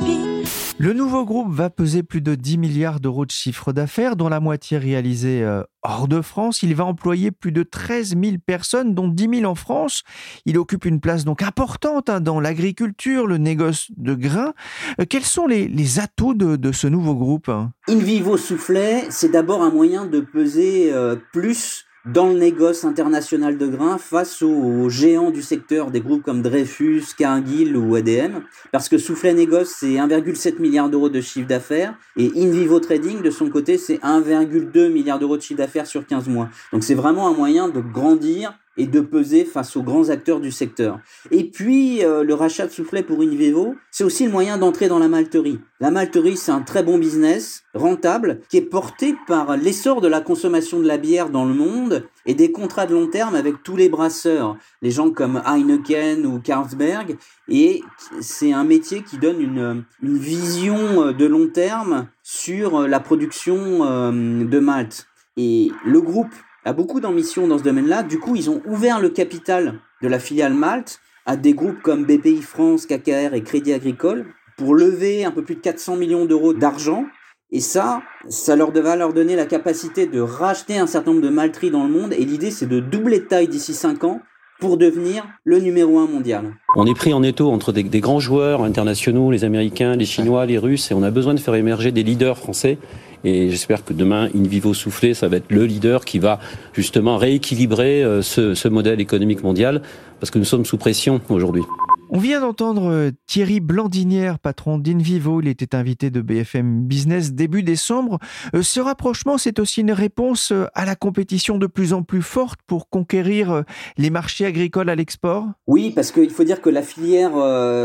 le 0.79 0.93
nouveau 0.93 1.25
groupe 1.25 1.51
va 1.51 1.71
peser 1.71 2.03
plus 2.03 2.21
de 2.21 2.35
10 2.35 2.59
milliards 2.59 3.01
d'euros 3.01 3.25
de 3.25 3.31
chiffre 3.31 3.73
d'affaires, 3.73 4.15
dont 4.15 4.29
la 4.29 4.41
moitié 4.41 4.77
réalisée 4.77 5.43
euh, 5.43 5.63
hors 5.83 6.07
de 6.07 6.21
France. 6.21 6.63
Il 6.63 6.75
va 6.75 6.85
employer 6.85 7.31
plus 7.31 7.51
de 7.51 7.63
13 7.63 8.15
000 8.23 8.37
personnes, 8.45 8.95
dont 8.95 9.09
10 9.09 9.39
000 9.41 9.51
en 9.51 9.55
France. 9.55 10.03
Il 10.45 10.59
occupe 10.59 10.85
une 10.85 11.01
place 11.01 11.25
donc 11.25 11.43
importante 11.43 12.11
hein, 12.11 12.21
dans 12.21 12.41
l'agriculture, 12.41 13.27
le 13.27 13.39
négoce 13.39 13.91
de 13.97 14.15
grains. 14.15 14.53
Euh, 15.01 15.07
quels 15.09 15.25
sont 15.25 15.47
les, 15.47 15.99
atouts 15.99 16.35
de, 16.35 16.73
ce 16.73 16.87
nouveau 16.87 17.15
groupe 17.15 17.49
In 17.49 17.97
Vivo 17.97 18.37
Soufflet, 18.37 19.07
c'est 19.09 19.31
d'abord 19.31 19.63
un 19.63 19.71
moyen 19.71 20.05
de 20.05 20.21
peser 20.21 20.93
euh, 20.93 21.17
plus 21.33 21.87
dans 22.07 22.29
le 22.29 22.39
négoce 22.39 22.85
international 22.85 23.59
de 23.59 23.67
grains 23.67 23.99
face 23.99 24.43
aux, 24.43 24.89
géants 24.89 25.31
du 25.31 25.43
secteur, 25.43 25.91
des 25.91 26.01
groupes 26.01 26.23
comme 26.23 26.43
Dreyfus, 26.43 27.03
Cargill 27.19 27.77
ou 27.77 27.95
ADM, 27.97 28.41
parce 28.73 28.89
que 28.89 28.99
Soufflet 28.99 29.35
Négoce, 29.35 29.75
c'est 29.79 29.95
1,7 29.95 30.61
milliard 30.61 30.89
d'euros 30.89 31.09
de 31.09 31.21
chiffre 31.21 31.49
d'affaires, 31.49 31.95
et 32.17 32.31
InVivo 32.37 32.79
Trading, 32.81 33.23
de 33.23 33.31
son 33.31 33.51
côté, 33.51 33.77
c'est 33.77 33.97
1,2 33.97 34.89
milliard 34.89 35.19
d'euros 35.19 35.37
de 35.37 35.43
chiffre 35.43 35.59
d'affaires 35.59 35.87
sur 35.87 36.07
15 36.07 36.29
mois. 36.29 36.49
Donc 36.73 36.85
c'est 36.85 36.95
vraiment 36.95 37.29
un 37.29 37.33
moyen 37.35 37.69
de 37.69 37.81
grandir 37.81 38.57
et 38.77 38.87
de 38.87 39.01
peser 39.01 39.45
face 39.45 39.77
aux 39.77 39.83
grands 39.83 40.11
acteurs 40.11 40.41
du 40.41 40.51
secteur. 40.51 41.01
Et 41.31 41.45
puis, 41.45 42.05
euh, 42.05 42.23
le 42.23 42.35
rachat 42.35 42.67
de 42.67 42.73
soufflet 42.73 43.03
pour 43.03 43.21
InVivo, 43.21 43.75
c'est 43.91 44.05
aussi 44.05 44.25
le 44.25 44.31
moyen 44.31 44.59
d'entrer 44.59 44.89
dans 44.89 44.99
la 44.99 45.09
malterie. 45.09 45.59
La 45.81 45.91
malterie, 45.91 46.37
c'est 46.37 46.53
un 46.53 46.61
très 46.61 46.83
bon 46.83 46.99
business, 46.99 47.63
rentable, 47.75 48.41
qui 48.49 48.59
est 48.59 48.63
porté 48.63 49.15
par 49.27 49.57
l'essor 49.57 50.01
de 50.01 50.09
la 50.09 50.21
consommation 50.21 50.81
de 50.81 50.87
la 50.87 50.99
bière 50.99 51.31
dans 51.31 51.45
le 51.45 51.55
monde 51.55 52.07
et 52.25 52.35
des 52.35 52.53
contrats 52.53 52.87
de 52.87 52.95
long 52.95 53.09
terme 53.09 53.35
avec 53.35 53.63
tous 53.63 53.77
les 53.77 53.89
brasseurs, 53.89 54.57
les 54.83 54.91
gens 54.91 55.11
comme 55.11 55.43
Heineken 55.47 56.27
ou 56.27 56.41
Carlsberg. 56.41 57.17
Et 57.49 57.83
c'est 58.21 58.53
un 58.53 58.65
métier 58.65 59.03
qui 59.03 59.19
donne 59.19 59.41
une, 59.41 59.85
vision 60.03 61.13
de 61.13 61.27
long 61.27 61.49
terme 61.49 62.09
sur 62.23 62.89
la 62.89 63.01
production 63.01 63.85
euh, 63.85 64.45
de 64.45 64.59
malt. 64.59 65.07
Et 65.37 65.71
le 65.85 66.01
groupe 66.01 66.33
a 66.67 66.73
beaucoup 66.73 66.99
d'ambition 67.01 67.47
dans 67.47 67.59
ce 67.59 67.63
domaine-là. 67.63 68.03
Du 68.03 68.19
coup, 68.19 68.35
ils 68.35 68.51
ont 68.51 68.61
ouvert 68.67 69.01
le 69.01 69.09
capital 69.09 69.79
de 70.03 70.09
la 70.09 70.19
filiale 70.19 70.53
Malte 70.53 71.01
à 71.25 71.37
des 71.37 71.55
groupes 71.55 71.81
comme 71.81 72.05
BPI 72.05 72.43
France, 72.43 72.87
KKR 72.87 73.35
et 73.35 73.43
Crédit 73.43 73.73
Agricole 73.73 74.27
pour 74.57 74.75
lever 74.75 75.25
un 75.25 75.31
peu 75.31 75.45
plus 75.45 75.55
de 75.55 75.61
400 75.61 75.97
millions 75.97 76.25
d'euros 76.25 76.55
d'argent. 76.55 77.05
Et 77.53 77.61
ça, 77.61 78.03
ça 78.29 78.57
leur 78.57 78.73
va 78.73 78.97
leur 78.97 79.13
donner 79.13 79.37
la 79.37 79.47
capacité 79.47 80.07
de 80.07 80.21
racheter 80.21 80.77
un 80.77 80.89
certain 80.89 81.13
nombre 81.13 81.23
de 81.23 81.29
malteries 81.29 81.71
dans 81.71 81.85
le 81.85 81.93
monde. 81.93 82.13
Et 82.13 82.25
l'idée, 82.25 82.51
c'est 82.51 82.67
de 82.67 82.81
doubler 82.81 83.21
de 83.21 83.27
taille 83.27 83.49
d'ici 83.49 83.73
5 83.73 84.03
ans 84.03 84.21
pour 84.59 84.77
devenir 84.77 85.25
le 85.45 85.61
numéro 85.61 85.99
un 85.99 86.09
mondial. 86.09 86.57
On 86.75 86.87
est 86.87 86.95
pris 86.95 87.13
en 87.13 87.23
étau 87.23 87.51
entre 87.51 87.71
des, 87.71 88.01
grands 88.01 88.21
joueurs 88.21 88.65
internationaux, 88.65 89.31
les 89.31 89.45
Américains, 89.45 89.95
les 89.95 90.07
Chinois, 90.07 90.47
les 90.47 90.59
Russes, 90.59 90.91
et 90.91 90.95
on 90.95 91.03
a 91.03 91.11
besoin 91.11 91.35
de 91.35 91.41
faire 91.41 91.55
émerger 91.55 91.93
des 91.93 92.03
leaders 92.03 92.39
français. 92.39 92.79
Et 93.27 93.51
j'espère 93.51 93.85
que 93.85 93.93
demain, 93.93 94.29
InVivo 94.37 94.73
Soufflé, 94.73 95.13
ça 95.13 95.27
va 95.27 95.39
être 95.39 95.51
le 95.51 95.67
leader 95.67 96.05
qui 96.05 96.21
va 96.21 96.39
justement 96.75 97.17
rééquilibrer 97.17 98.05
euh, 98.05 98.23
ce, 98.23 98.55
ce 98.55 98.69
modèle 98.69 99.01
économique 99.01 99.43
mondial, 99.43 99.83
parce 100.21 100.31
que 100.31 100.39
nous 100.39 100.45
sommes 100.45 100.65
sous 100.65 100.79
pression 100.79 101.21
aujourd'hui. 101.29 101.65
On 102.09 102.21
vient 102.21 102.41
d'entendre 102.41 102.89
euh, 102.89 103.11
Thierry 103.27 103.59
Blandinière, 103.59 104.39
patron 104.39 104.79
d'Invivo. 104.79 105.41
Il 105.41 105.49
était 105.49 105.75
invité 105.75 106.11
de 106.11 106.21
BFM 106.21 106.85
Business 106.85 107.33
début 107.33 107.65
décembre. 107.65 108.21
Euh, 108.55 108.63
ce 108.63 108.79
rapprochement, 108.79 109.39
c'est 109.39 109.59
aussi 109.59 109.81
une 109.81 109.91
réponse 109.91 110.53
à 110.75 110.85
la 110.85 110.95
compétition 110.95 111.59
de 111.59 111.67
plus 111.67 111.93
en 111.93 112.05
plus 112.05 112.23
forte 112.23 112.61
pour 112.69 112.89
conquérir 112.89 113.65
les 113.99 114.11
marchés 114.11 114.47
agricoles 114.47 114.89
à 114.89 114.95
l'export 114.95 115.49
Oui, 115.67 115.91
parce 115.91 116.13
qu'il 116.13 116.31
faut 116.31 116.45
dire 116.45 116.61
que 116.61 116.71
la 116.71 116.83
filière 116.83 117.33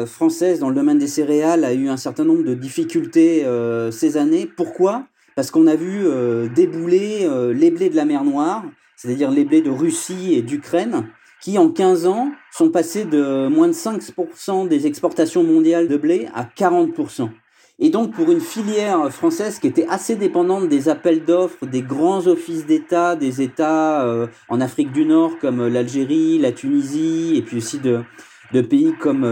française 0.07 0.59
dans 0.59 0.69
le 0.69 0.75
domaine 0.75 0.99
des 0.99 1.07
céréales 1.07 1.63
a 1.63 1.73
eu 1.73 1.89
un 1.89 1.97
certain 1.97 2.25
nombre 2.25 2.43
de 2.43 2.53
difficultés 2.53 3.43
ces 3.89 4.17
années. 4.17 4.45
Pourquoi? 4.45 5.07
Parce 5.35 5.51
qu'on 5.51 5.67
a 5.67 5.75
vu 5.75 6.01
euh, 6.05 6.47
débouler 6.49 7.21
euh, 7.23 7.53
les 7.53 7.71
blés 7.71 7.89
de 7.89 7.95
la 7.95 8.05
mer 8.05 8.23
Noire, 8.23 8.63
c'est-à-dire 8.95 9.31
les 9.31 9.45
blés 9.45 9.61
de 9.61 9.69
Russie 9.69 10.33
et 10.33 10.41
d'Ukraine, 10.41 11.07
qui 11.41 11.57
en 11.57 11.69
15 11.69 12.05
ans 12.05 12.31
sont 12.51 12.69
passés 12.69 13.05
de 13.05 13.47
moins 13.47 13.67
de 13.67 13.73
5% 13.73 14.67
des 14.67 14.85
exportations 14.85 15.43
mondiales 15.43 15.87
de 15.87 15.97
blé 15.97 16.27
à 16.35 16.43
40%. 16.43 17.29
Et 17.79 17.89
donc 17.89 18.13
pour 18.13 18.31
une 18.31 18.41
filière 18.41 19.11
française 19.11 19.57
qui 19.57 19.65
était 19.65 19.87
assez 19.89 20.15
dépendante 20.15 20.69
des 20.69 20.87
appels 20.87 21.25
d'offres 21.25 21.65
des 21.65 21.81
grands 21.81 22.27
offices 22.27 22.67
d'État, 22.67 23.15
des 23.15 23.41
États 23.41 24.05
euh, 24.05 24.27
en 24.49 24.61
Afrique 24.61 24.91
du 24.91 25.05
Nord 25.05 25.39
comme 25.39 25.67
l'Algérie, 25.67 26.37
la 26.37 26.51
Tunisie, 26.51 27.33
et 27.35 27.41
puis 27.41 27.57
aussi 27.57 27.79
de, 27.79 28.03
pays 28.61 28.93
comme 28.99 29.25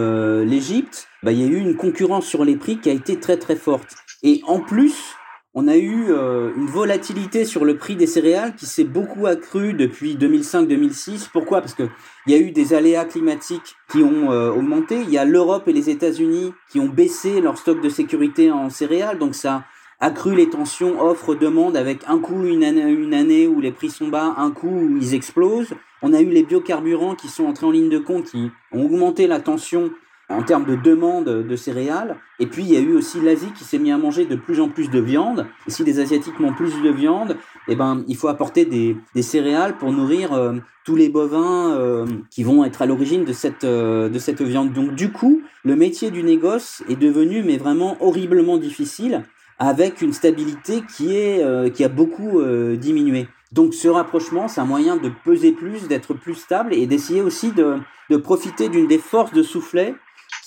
l'Égypte, 0.43 1.07
bah, 1.21 1.31
il 1.31 1.41
y 1.41 1.43
a 1.43 1.47
eu 1.47 1.59
une 1.59 1.75
concurrence 1.75 2.25
sur 2.25 2.43
les 2.43 2.55
prix 2.55 2.79
qui 2.79 2.89
a 2.89 2.93
été 2.93 3.19
très 3.19 3.37
très 3.37 3.57
forte. 3.57 3.93
Et 4.23 4.41
en 4.47 4.59
plus, 4.59 5.15
on 5.55 5.67
a 5.67 5.77
eu 5.77 6.05
euh, 6.09 6.51
une 6.55 6.67
volatilité 6.67 7.43
sur 7.43 7.65
le 7.65 7.75
prix 7.77 7.95
des 7.95 8.05
céréales 8.05 8.55
qui 8.55 8.67
s'est 8.67 8.83
beaucoup 8.83 9.25
accrue 9.25 9.73
depuis 9.73 10.15
2005-2006. 10.15 11.29
Pourquoi? 11.33 11.61
Parce 11.61 11.73
qu'il 11.73 11.89
y 12.27 12.33
a 12.35 12.37
eu 12.37 12.51
des 12.51 12.73
aléas 12.73 13.05
climatiques 13.05 13.75
qui 13.89 14.03
ont 14.03 14.31
euh, 14.31 14.51
augmenté. 14.51 15.01
Il 15.01 15.09
y 15.09 15.17
a 15.17 15.25
l'Europe 15.25 15.67
et 15.67 15.73
les 15.73 15.89
États-Unis 15.89 16.53
qui 16.69 16.79
ont 16.79 16.87
baissé 16.87 17.41
leur 17.41 17.57
stock 17.57 17.81
de 17.81 17.89
sécurité 17.89 18.51
en 18.51 18.69
céréales. 18.69 19.17
Donc 19.17 19.33
ça 19.33 19.63
a 19.99 20.05
accru 20.05 20.35
les 20.35 20.49
tensions 20.49 21.01
offre-demande 21.01 21.75
avec 21.75 22.03
un 22.07 22.19
coup 22.19 22.45
une 22.45 22.63
année, 22.63 22.83
une 22.83 23.15
année 23.15 23.47
où 23.47 23.59
les 23.59 23.71
prix 23.71 23.89
sont 23.89 24.07
bas, 24.07 24.35
un 24.37 24.51
coup 24.51 24.69
où 24.69 24.97
ils 24.97 25.15
explosent. 25.15 25.73
On 26.03 26.13
a 26.13 26.21
eu 26.21 26.29
les 26.29 26.43
biocarburants 26.43 27.15
qui 27.15 27.27
sont 27.27 27.45
entrés 27.45 27.65
en 27.65 27.71
ligne 27.71 27.89
de 27.89 27.97
compte, 27.97 28.25
qui 28.25 28.51
ont 28.71 28.85
augmenté 28.85 29.25
la 29.25 29.39
tension 29.39 29.91
en 30.29 30.43
termes 30.43 30.65
de 30.65 30.75
demande 30.75 31.25
de 31.25 31.55
céréales. 31.55 32.17
Et 32.39 32.45
puis, 32.45 32.63
il 32.63 32.71
y 32.71 32.77
a 32.77 32.79
eu 32.79 32.93
aussi 32.93 33.19
l'Asie 33.19 33.51
qui 33.57 33.63
s'est 33.63 33.79
mis 33.79 33.91
à 33.91 33.97
manger 33.97 34.25
de 34.25 34.35
plus 34.35 34.59
en 34.59 34.69
plus 34.69 34.89
de 34.89 34.99
viande. 34.99 35.47
Et 35.67 35.71
si 35.71 35.83
les 35.83 35.99
Asiatiques 35.99 36.39
mangent 36.39 36.55
plus 36.55 36.81
de 36.81 36.89
viande, 36.89 37.35
eh 37.67 37.75
ben, 37.75 38.03
il 38.07 38.15
faut 38.15 38.27
apporter 38.27 38.65
des, 38.65 38.95
des 39.15 39.21
céréales 39.21 39.77
pour 39.77 39.91
nourrir 39.91 40.33
euh, 40.33 40.53
tous 40.85 40.95
les 40.95 41.09
bovins 41.09 41.71
euh, 41.71 42.05
qui 42.29 42.43
vont 42.43 42.63
être 42.63 42.81
à 42.81 42.85
l'origine 42.85 43.25
de 43.25 43.33
cette, 43.33 43.63
euh, 43.63 44.07
de 44.09 44.19
cette 44.19 44.41
viande. 44.41 44.71
Donc, 44.71 44.93
du 44.93 45.11
coup, 45.11 45.41
le 45.63 45.75
métier 45.75 46.11
du 46.11 46.23
négoce 46.23 46.83
est 46.87 46.95
devenu, 46.95 47.41
mais 47.43 47.57
vraiment 47.57 47.97
horriblement 47.99 48.57
difficile, 48.57 49.23
avec 49.57 50.01
une 50.01 50.13
stabilité 50.13 50.83
qui, 50.95 51.17
est, 51.17 51.43
qui 51.73 51.83
a 51.83 51.89
beaucoup 51.89 52.41
diminué. 52.77 53.27
Donc 53.51 53.73
ce 53.73 53.87
rapprochement, 53.87 54.47
c'est 54.47 54.61
un 54.61 54.65
moyen 54.65 54.95
de 54.95 55.11
peser 55.25 55.51
plus, 55.51 55.89
d'être 55.89 56.13
plus 56.13 56.35
stable 56.35 56.73
et 56.73 56.85
d'essayer 56.85 57.21
aussi 57.21 57.51
de, 57.51 57.75
de 58.09 58.17
profiter 58.17 58.69
d'une 58.69 58.87
des 58.87 58.99
forces 58.99 59.33
de 59.33 59.43
soufflet 59.43 59.95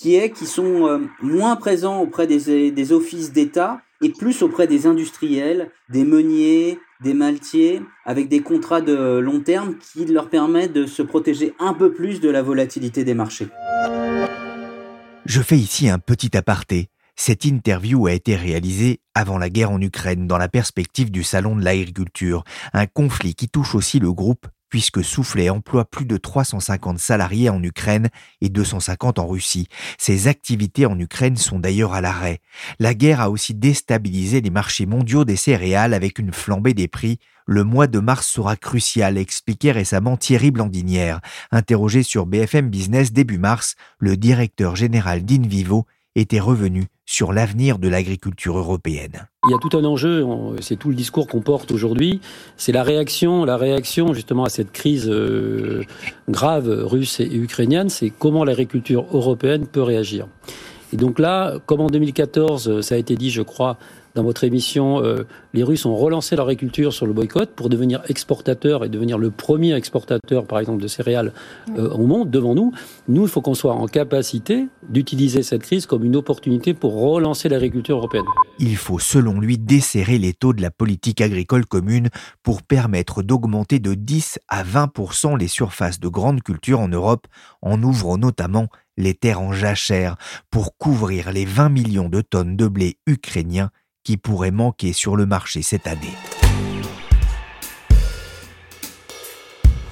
qui 0.03 0.17
est 0.17 0.31
qu'ils 0.31 0.49
sont 0.49 0.89
euh, 0.89 0.99
moins 1.23 1.55
présents 1.55 2.01
auprès 2.01 2.27
des, 2.27 2.73
des 2.73 2.93
offices 2.93 3.31
d'État 3.31 3.81
et 4.01 4.09
plus 4.09 4.43
auprès 4.43 4.67
des 4.67 4.89
industriels, 4.89 5.71
des 5.91 6.03
meuniers, 6.03 6.81
des 7.05 7.15
maltiers, 7.15 7.81
avec 8.05 8.29
des 8.29 8.41
contrats 8.41 8.81
de 8.81 9.19
long 9.19 9.39
terme 9.39 9.77
qui 9.79 10.05
leur 10.07 10.29
permettent 10.29 10.73
de 10.73 10.87
se 10.87 11.03
protéger 11.03 11.55
un 11.61 11.73
peu 11.73 11.93
plus 11.93 12.21
de 12.21 12.29
la 12.29 12.43
volatilité 12.43 13.05
des 13.05 13.15
marchés. 13.15 13.47
Je 15.25 15.41
fais 15.41 15.57
ici 15.57 15.89
un 15.89 16.01
petit 16.01 16.37
aparté. 16.37 16.89
Cette 17.15 17.45
interview 17.45 18.09
a 18.09 18.13
été 18.13 18.35
réalisée 18.35 18.99
avant 19.15 19.39
la 19.39 19.51
guerre 19.51 19.71
en 19.71 19.81
Ukraine 19.81 20.27
dans 20.27 20.39
la 20.39 20.49
perspective 20.49 21.13
du 21.13 21.23
Salon 21.23 21.55
de 21.55 21.65
l'agriculture, 21.65 22.43
un 22.73 22.87
conflit 22.87 23.37
qui 23.37 23.49
touche 23.49 23.77
aussi 23.77 24.01
le 24.01 24.13
groupe 24.13 24.49
puisque 24.73 25.05
Soufflet 25.05 25.51
emploie 25.51 25.85
plus 25.85 26.07
de 26.07 26.17
350 26.17 26.99
salariés 26.99 27.51
en 27.51 27.63
Ukraine 27.63 28.09
et 28.41 28.49
250 28.49 29.19
en 29.19 29.29
Russie. 29.29 29.69
Ses 29.99 30.29
activités 30.29 30.87
en 30.87 30.99
Ukraine 30.99 31.37
sont 31.37 31.59
d'ailleurs 31.59 31.93
à 31.93 32.01
l'arrêt. 32.01 32.41
La 32.79 32.95
guerre 32.95 33.21
a 33.21 33.29
aussi 33.29 33.53
déstabilisé 33.53 34.41
les 34.41 34.49
marchés 34.49 34.87
mondiaux 34.87 35.27
des 35.27 35.37
céréales 35.37 35.93
avec 35.93 36.19
une 36.19 36.33
flambée 36.33 36.73
des 36.73 36.89
prix. 36.89 37.19
Le 37.47 37.65
mois 37.65 37.87
de 37.87 37.99
mars 37.99 38.27
sera 38.27 38.57
crucial, 38.57 39.19
expliquait 39.19 39.73
récemment 39.73 40.17
Thierry 40.17 40.51
Blandinière. 40.51 41.21
Interrogé 41.51 42.03
sur 42.03 42.25
BFM 42.25 42.71
Business 42.71 43.13
début 43.13 43.39
mars, 43.39 43.75
le 43.99 44.17
directeur 44.17 44.75
général 44.75 45.23
d'Invivo 45.27 45.85
était 46.15 46.41
revenu 46.41 46.87
sur 47.13 47.35
l'avenir 47.35 47.79
de 47.79 47.89
l'agriculture 47.89 48.57
européenne. 48.57 49.29
Il 49.47 49.51
y 49.51 49.55
a 49.55 49.59
tout 49.59 49.77
un 49.77 49.85
enjeu, 49.85 50.27
c'est 50.63 50.77
tout 50.77 50.89
le 50.89 50.95
discours 50.95 51.27
qu'on 51.27 51.43
porte 51.43 51.71
aujourd'hui, 51.71 52.23
c'est 52.57 52.73
la 52.73 52.83
réaction, 52.83 53.45
la 53.45 53.59
réaction 53.59 54.15
justement 54.15 54.45
à 54.45 54.49
cette 54.49 54.73
crise 54.73 55.11
euh, 55.11 55.85
grave 56.31 56.71
russe 56.71 57.21
et 57.21 57.37
ukrainienne, 57.37 57.91
c'est 57.91 58.09
comment 58.09 58.45
l'agriculture 58.45 59.05
européenne 59.13 59.67
peut 59.67 59.83
réagir. 59.83 60.27
Et 60.95 60.97
donc 60.97 61.19
là, 61.19 61.59
comme 61.67 61.83
en 61.83 61.89
2014, 61.89 62.81
ça 62.81 62.95
a 62.95 62.99
été 62.99 63.15
dit, 63.15 63.31
je 63.31 63.43
crois, 63.43 63.77
dans 64.15 64.23
votre 64.23 64.45
émission, 64.45 65.03
euh, 65.03 65.27
les 65.55 65.63
Russes 65.63 65.87
ont 65.87 65.97
relancé 65.97 66.37
leur 66.37 66.47
agriculture 66.49 66.93
sur 66.93 67.07
le 67.07 67.13
boycott 67.13 67.51
pour 67.55 67.69
devenir 67.69 68.03
exportateurs 68.09 68.85
et 68.85 68.89
devenir 68.89 69.17
le 69.17 69.31
premier 69.31 69.75
exportateur, 69.75 70.47
par 70.47 70.59
exemple, 70.59 70.83
de 70.83 70.89
céréales 70.89 71.33
euh, 71.77 71.89
au 71.91 72.07
monde, 72.07 72.31
devant 72.31 72.55
nous. 72.55 72.73
Nous, 73.09 73.23
il 73.23 73.29
faut 73.29 73.41
qu'on 73.41 73.55
soit 73.55 73.73
en 73.73 73.87
capacité 73.87 74.67
d'utiliser 74.89 75.43
cette 75.43 75.63
crise 75.63 75.87
comme 75.87 76.05
une 76.05 76.17
opportunité 76.17 76.75
pour 76.75 77.01
relancer 77.01 77.49
l'agriculture 77.49 77.97
européenne. 77.97 78.25
Il 78.59 78.77
faut, 78.77 78.99
selon 78.99 79.41
lui, 79.41 79.57
desserrer 79.57 80.19
les 80.19 80.35
taux 80.35 80.53
de 80.53 80.61
la 80.61 80.71
politique 80.71 81.21
agricole 81.21 81.65
commune 81.65 82.09
pour 82.43 82.63
permettre 82.63 83.23
d'augmenter 83.23 83.79
de 83.79 83.95
10 83.95 84.39
à 84.49 84.63
20% 84.63 85.39
les 85.39 85.49
surfaces 85.49 86.01
de 86.01 86.09
grandes 86.09 86.43
cultures 86.43 86.81
en 86.81 86.89
Europe, 86.89 87.27
en 87.63 87.83
ouvrant 87.83 88.19
notamment 88.19 88.69
les 88.97 89.15
terres 89.15 89.41
en 89.41 89.53
jachère 89.53 90.17
pour 90.51 90.77
couvrir 90.77 91.33
les 91.33 91.47
20 91.47 91.71
millions 91.71 92.09
de 92.09 92.21
tonnes 92.21 92.57
de 92.57 92.69
blé 92.69 92.99
ukrainien 93.07 93.71
qui 94.05 94.17
pourrait 94.17 94.51
manquer 94.51 94.93
sur 94.93 95.17
le 95.17 95.27
marché 95.27 95.63
cette 95.63 95.87
année. 95.87 96.17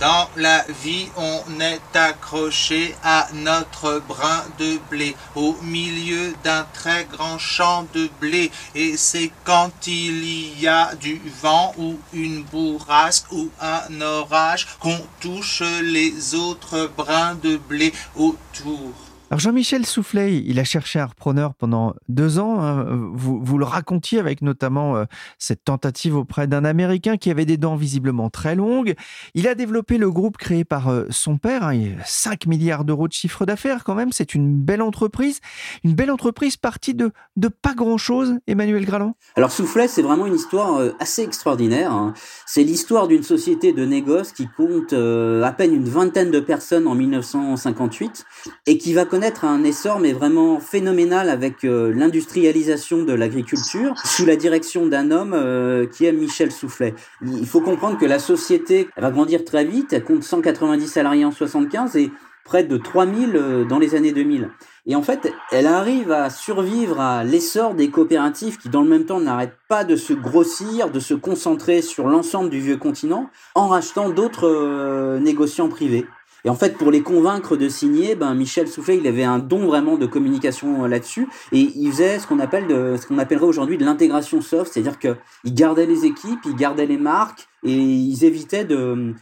Dans 0.00 0.30
la 0.34 0.64
vie, 0.82 1.08
on 1.18 1.60
est 1.60 1.94
accroché 1.94 2.94
à 3.04 3.28
notre 3.34 4.00
brin 4.08 4.44
de 4.58 4.78
blé 4.88 5.14
au 5.34 5.54
milieu 5.62 6.32
d'un 6.42 6.66
très 6.72 7.04
grand 7.04 7.36
champ 7.36 7.86
de 7.92 8.08
blé. 8.18 8.50
Et 8.74 8.96
c'est 8.96 9.30
quand 9.44 9.86
il 9.86 10.58
y 10.58 10.66
a 10.66 10.94
du 10.94 11.20
vent 11.42 11.74
ou 11.76 11.98
une 12.14 12.44
bourrasque 12.44 13.30
ou 13.30 13.50
un 13.60 14.00
orage 14.00 14.68
qu'on 14.80 15.06
touche 15.20 15.62
les 15.82 16.34
autres 16.34 16.90
brins 16.96 17.34
de 17.34 17.58
blé 17.58 17.92
autour. 18.16 19.09
Alors 19.30 19.38
Jean-Michel 19.38 19.86
Soufflet, 19.86 20.42
il 20.44 20.58
a 20.58 20.64
cherché 20.64 20.98
un 20.98 21.06
repreneur 21.06 21.54
pendant 21.54 21.94
deux 22.08 22.40
ans. 22.40 22.60
Hein. 22.62 22.84
Vous, 23.12 23.38
vous 23.40 23.58
le 23.58 23.64
racontiez 23.64 24.18
avec 24.18 24.42
notamment 24.42 24.96
euh, 24.96 25.04
cette 25.38 25.62
tentative 25.62 26.16
auprès 26.16 26.48
d'un 26.48 26.64
Américain 26.64 27.16
qui 27.16 27.30
avait 27.30 27.44
des 27.44 27.56
dents 27.56 27.76
visiblement 27.76 28.28
très 28.28 28.56
longues. 28.56 28.96
Il 29.34 29.46
a 29.46 29.54
développé 29.54 29.98
le 29.98 30.10
groupe 30.10 30.36
créé 30.36 30.64
par 30.64 30.88
euh, 30.88 31.04
son 31.10 31.38
père. 31.38 31.62
Hein. 31.62 31.78
5 32.04 32.46
milliards 32.46 32.84
d'euros 32.84 33.06
de 33.06 33.12
chiffre 33.12 33.46
d'affaires 33.46 33.84
quand 33.84 33.94
même. 33.94 34.10
C'est 34.10 34.34
une 34.34 34.52
belle 34.52 34.82
entreprise. 34.82 35.38
Une 35.84 35.94
belle 35.94 36.10
entreprise 36.10 36.56
partie 36.56 36.94
de, 36.94 37.12
de 37.36 37.46
pas 37.46 37.74
grand-chose, 37.74 38.34
Emmanuel 38.48 38.84
Graland. 38.84 39.14
Alors 39.36 39.52
Soufflet, 39.52 39.86
c'est 39.86 40.02
vraiment 40.02 40.26
une 40.26 40.34
histoire 40.34 40.80
euh, 40.80 40.90
assez 40.98 41.22
extraordinaire. 41.22 41.92
Hein. 41.92 42.14
C'est 42.46 42.64
l'histoire 42.64 43.06
d'une 43.06 43.22
société 43.22 43.72
de 43.72 43.84
négoce 43.84 44.32
qui 44.32 44.48
compte 44.56 44.92
à 44.92 45.52
peine 45.52 45.72
une 45.72 45.88
vingtaine 45.88 46.32
de 46.32 46.40
personnes 46.40 46.88
en 46.88 46.96
1958 46.96 48.24
et 48.66 48.76
qui 48.76 48.92
va 48.92 49.04
connaître 49.04 49.19
connaître 49.20 49.44
un 49.44 49.64
essor 49.64 50.00
mais 50.00 50.14
vraiment 50.14 50.60
phénoménal 50.60 51.28
avec 51.28 51.64
euh, 51.64 51.92
l'industrialisation 51.94 53.02
de 53.02 53.12
l'agriculture 53.12 53.92
sous 54.02 54.24
la 54.24 54.34
direction 54.34 54.86
d'un 54.86 55.10
homme 55.10 55.34
euh, 55.34 55.86
qui 55.86 56.06
est 56.06 56.12
Michel 56.12 56.50
Soufflet. 56.50 56.94
Il 57.20 57.46
faut 57.46 57.60
comprendre 57.60 57.98
que 57.98 58.06
la 58.06 58.18
société 58.18 58.88
va 58.96 59.10
grandir 59.10 59.44
très 59.44 59.66
vite, 59.66 59.92
elle 59.92 60.04
compte 60.04 60.22
190 60.22 60.86
salariés 60.86 61.26
en 61.26 61.32
75 61.32 61.96
et 61.96 62.10
près 62.46 62.64
de 62.64 62.78
3000 62.78 63.36
euh, 63.36 63.64
dans 63.66 63.78
les 63.78 63.94
années 63.94 64.12
2000. 64.12 64.48
Et 64.86 64.96
en 64.96 65.02
fait, 65.02 65.30
elle 65.52 65.66
arrive 65.66 66.12
à 66.12 66.30
survivre 66.30 66.98
à 66.98 67.22
l'essor 67.22 67.74
des 67.74 67.90
coopératives 67.90 68.56
qui, 68.56 68.70
dans 68.70 68.80
le 68.80 68.88
même 68.88 69.04
temps, 69.04 69.20
n'arrêtent 69.20 69.58
pas 69.68 69.84
de 69.84 69.96
se 69.96 70.14
grossir, 70.14 70.90
de 70.90 70.98
se 70.98 71.12
concentrer 71.12 71.82
sur 71.82 72.08
l'ensemble 72.08 72.48
du 72.48 72.58
vieux 72.58 72.78
continent, 72.78 73.28
en 73.54 73.68
rachetant 73.68 74.08
d'autres 74.08 75.18
négociants 75.18 75.68
privés. 75.68 76.06
Et 76.44 76.50
en 76.50 76.54
fait, 76.54 76.76
pour 76.76 76.90
les 76.90 77.02
convaincre 77.02 77.56
de 77.56 77.68
signer, 77.68 78.14
ben 78.14 78.34
Michel 78.34 78.68
Soufflet, 78.68 78.96
il 78.98 79.06
avait 79.06 79.24
un 79.24 79.38
don 79.38 79.66
vraiment 79.66 79.96
de 79.96 80.06
communication 80.06 80.84
euh, 80.84 80.88
là-dessus, 80.88 81.28
et 81.52 81.58
il 81.58 81.90
faisait 81.90 82.18
ce 82.18 82.26
qu'on 82.26 82.38
appelle 82.38 82.66
de, 82.66 82.96
ce 82.96 83.06
qu'on 83.06 83.18
appellerait 83.18 83.46
aujourd'hui 83.46 83.78
de 83.78 83.84
l'intégration 83.84 84.40
soft, 84.40 84.72
c'est-à-dire 84.72 84.98
que 84.98 85.16
il 85.44 85.54
gardait 85.54 85.86
les 85.86 86.04
équipes, 86.04 86.40
il 86.46 86.56
gardait 86.56 86.86
les 86.86 86.98
marques, 86.98 87.49
et 87.62 87.74
ils 87.74 88.24
évitaient 88.24 88.66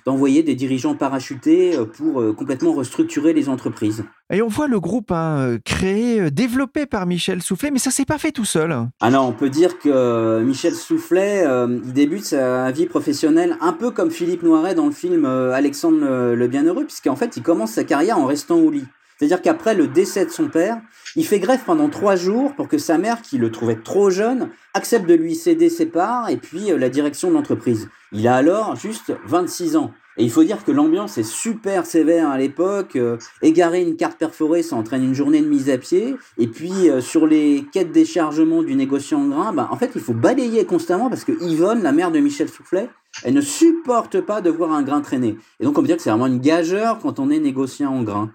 d'envoyer 0.06 0.42
des 0.42 0.54
dirigeants 0.54 0.94
parachutés 0.94 1.76
euh, 1.76 1.84
pour 1.84 2.20
euh, 2.20 2.32
complètement 2.32 2.72
restructurer 2.72 3.32
les 3.32 3.48
entreprises. 3.48 4.04
Et 4.30 4.42
on 4.42 4.48
voit 4.48 4.68
le 4.68 4.78
groupe 4.78 5.10
hein, 5.10 5.56
créé, 5.64 6.30
développé 6.30 6.86
par 6.86 7.06
Michel 7.06 7.42
Soufflet, 7.42 7.70
mais 7.70 7.78
ça 7.78 7.90
s'est 7.90 8.04
pas 8.04 8.18
fait 8.18 8.32
tout 8.32 8.44
seul. 8.44 8.76
Ah 9.00 9.10
non, 9.10 9.20
on 9.20 9.32
peut 9.32 9.48
dire 9.48 9.78
que 9.78 10.42
Michel 10.42 10.74
Soufflet, 10.74 11.46
il 11.84 11.92
débute 11.94 12.24
sa 12.24 12.70
vie 12.70 12.84
professionnelle 12.84 13.56
un 13.62 13.72
peu 13.72 13.90
comme 13.90 14.10
Philippe 14.10 14.42
Noiret 14.42 14.74
dans 14.74 14.84
le 14.84 14.92
film 14.92 15.24
Alexandre 15.24 16.34
le 16.34 16.46
Bienheureux, 16.46 16.84
puisqu'en 16.84 17.16
fait, 17.16 17.38
il 17.38 17.42
commence 17.42 17.72
sa 17.72 17.84
carrière 17.84 18.18
en 18.18 18.26
restant 18.26 18.56
au 18.56 18.70
lit. 18.70 18.84
C'est-à-dire 19.18 19.42
qu'après 19.42 19.74
le 19.74 19.88
décès 19.88 20.24
de 20.24 20.30
son 20.30 20.48
père, 20.48 20.80
il 21.16 21.26
fait 21.26 21.40
grève 21.40 21.60
pendant 21.66 21.88
trois 21.88 22.14
jours 22.14 22.54
pour 22.54 22.68
que 22.68 22.78
sa 22.78 22.98
mère, 22.98 23.20
qui 23.20 23.36
le 23.36 23.50
trouvait 23.50 23.80
trop 23.82 24.10
jeune, 24.10 24.50
accepte 24.74 25.06
de 25.06 25.14
lui 25.14 25.34
céder 25.34 25.70
ses 25.70 25.86
parts 25.86 26.30
et 26.30 26.36
puis 26.36 26.70
euh, 26.70 26.78
la 26.78 26.88
direction 26.88 27.28
de 27.28 27.34
l'entreprise. 27.34 27.88
Il 28.12 28.28
a 28.28 28.36
alors 28.36 28.76
juste 28.76 29.12
26 29.26 29.76
ans. 29.76 29.92
Et 30.18 30.24
il 30.24 30.30
faut 30.30 30.42
dire 30.42 30.64
que 30.64 30.72
l'ambiance 30.72 31.16
est 31.16 31.22
super 31.22 31.86
sévère 31.86 32.28
à 32.28 32.38
l'époque. 32.38 32.96
Euh, 32.96 33.18
égarer 33.40 33.82
une 33.82 33.96
carte 33.96 34.18
perforée, 34.18 34.62
ça 34.62 34.74
entraîne 34.74 35.04
une 35.04 35.14
journée 35.14 35.40
de 35.40 35.46
mise 35.46 35.70
à 35.70 35.78
pied. 35.78 36.16
Et 36.38 36.48
puis, 36.48 36.90
euh, 36.90 37.00
sur 37.00 37.26
les 37.26 37.64
quêtes 37.72 37.92
déchargement 37.92 38.62
du 38.62 38.74
négociant 38.74 39.22
en 39.22 39.28
grain, 39.28 39.52
bah, 39.52 39.68
en 39.70 39.76
fait, 39.76 39.92
il 39.94 40.00
faut 40.00 40.14
balayer 40.14 40.64
constamment 40.64 41.08
parce 41.08 41.24
que 41.24 41.32
Yvonne, 41.40 41.82
la 41.82 41.92
mère 41.92 42.10
de 42.10 42.18
Michel 42.18 42.48
Soufflet, 42.48 42.88
elle 43.22 43.34
ne 43.34 43.40
supporte 43.40 44.20
pas 44.20 44.40
de 44.40 44.50
voir 44.50 44.72
un 44.72 44.82
grain 44.82 45.00
traîner. 45.00 45.36
Et 45.60 45.64
donc, 45.64 45.78
on 45.78 45.82
peut 45.82 45.86
dire 45.86 45.96
que 45.96 46.02
c'est 46.02 46.10
vraiment 46.10 46.26
une 46.26 46.40
gageure 46.40 46.98
quand 46.98 47.20
on 47.20 47.30
est 47.30 47.40
négociant 47.40 47.94
en 47.94 48.02
grain. 48.02 48.32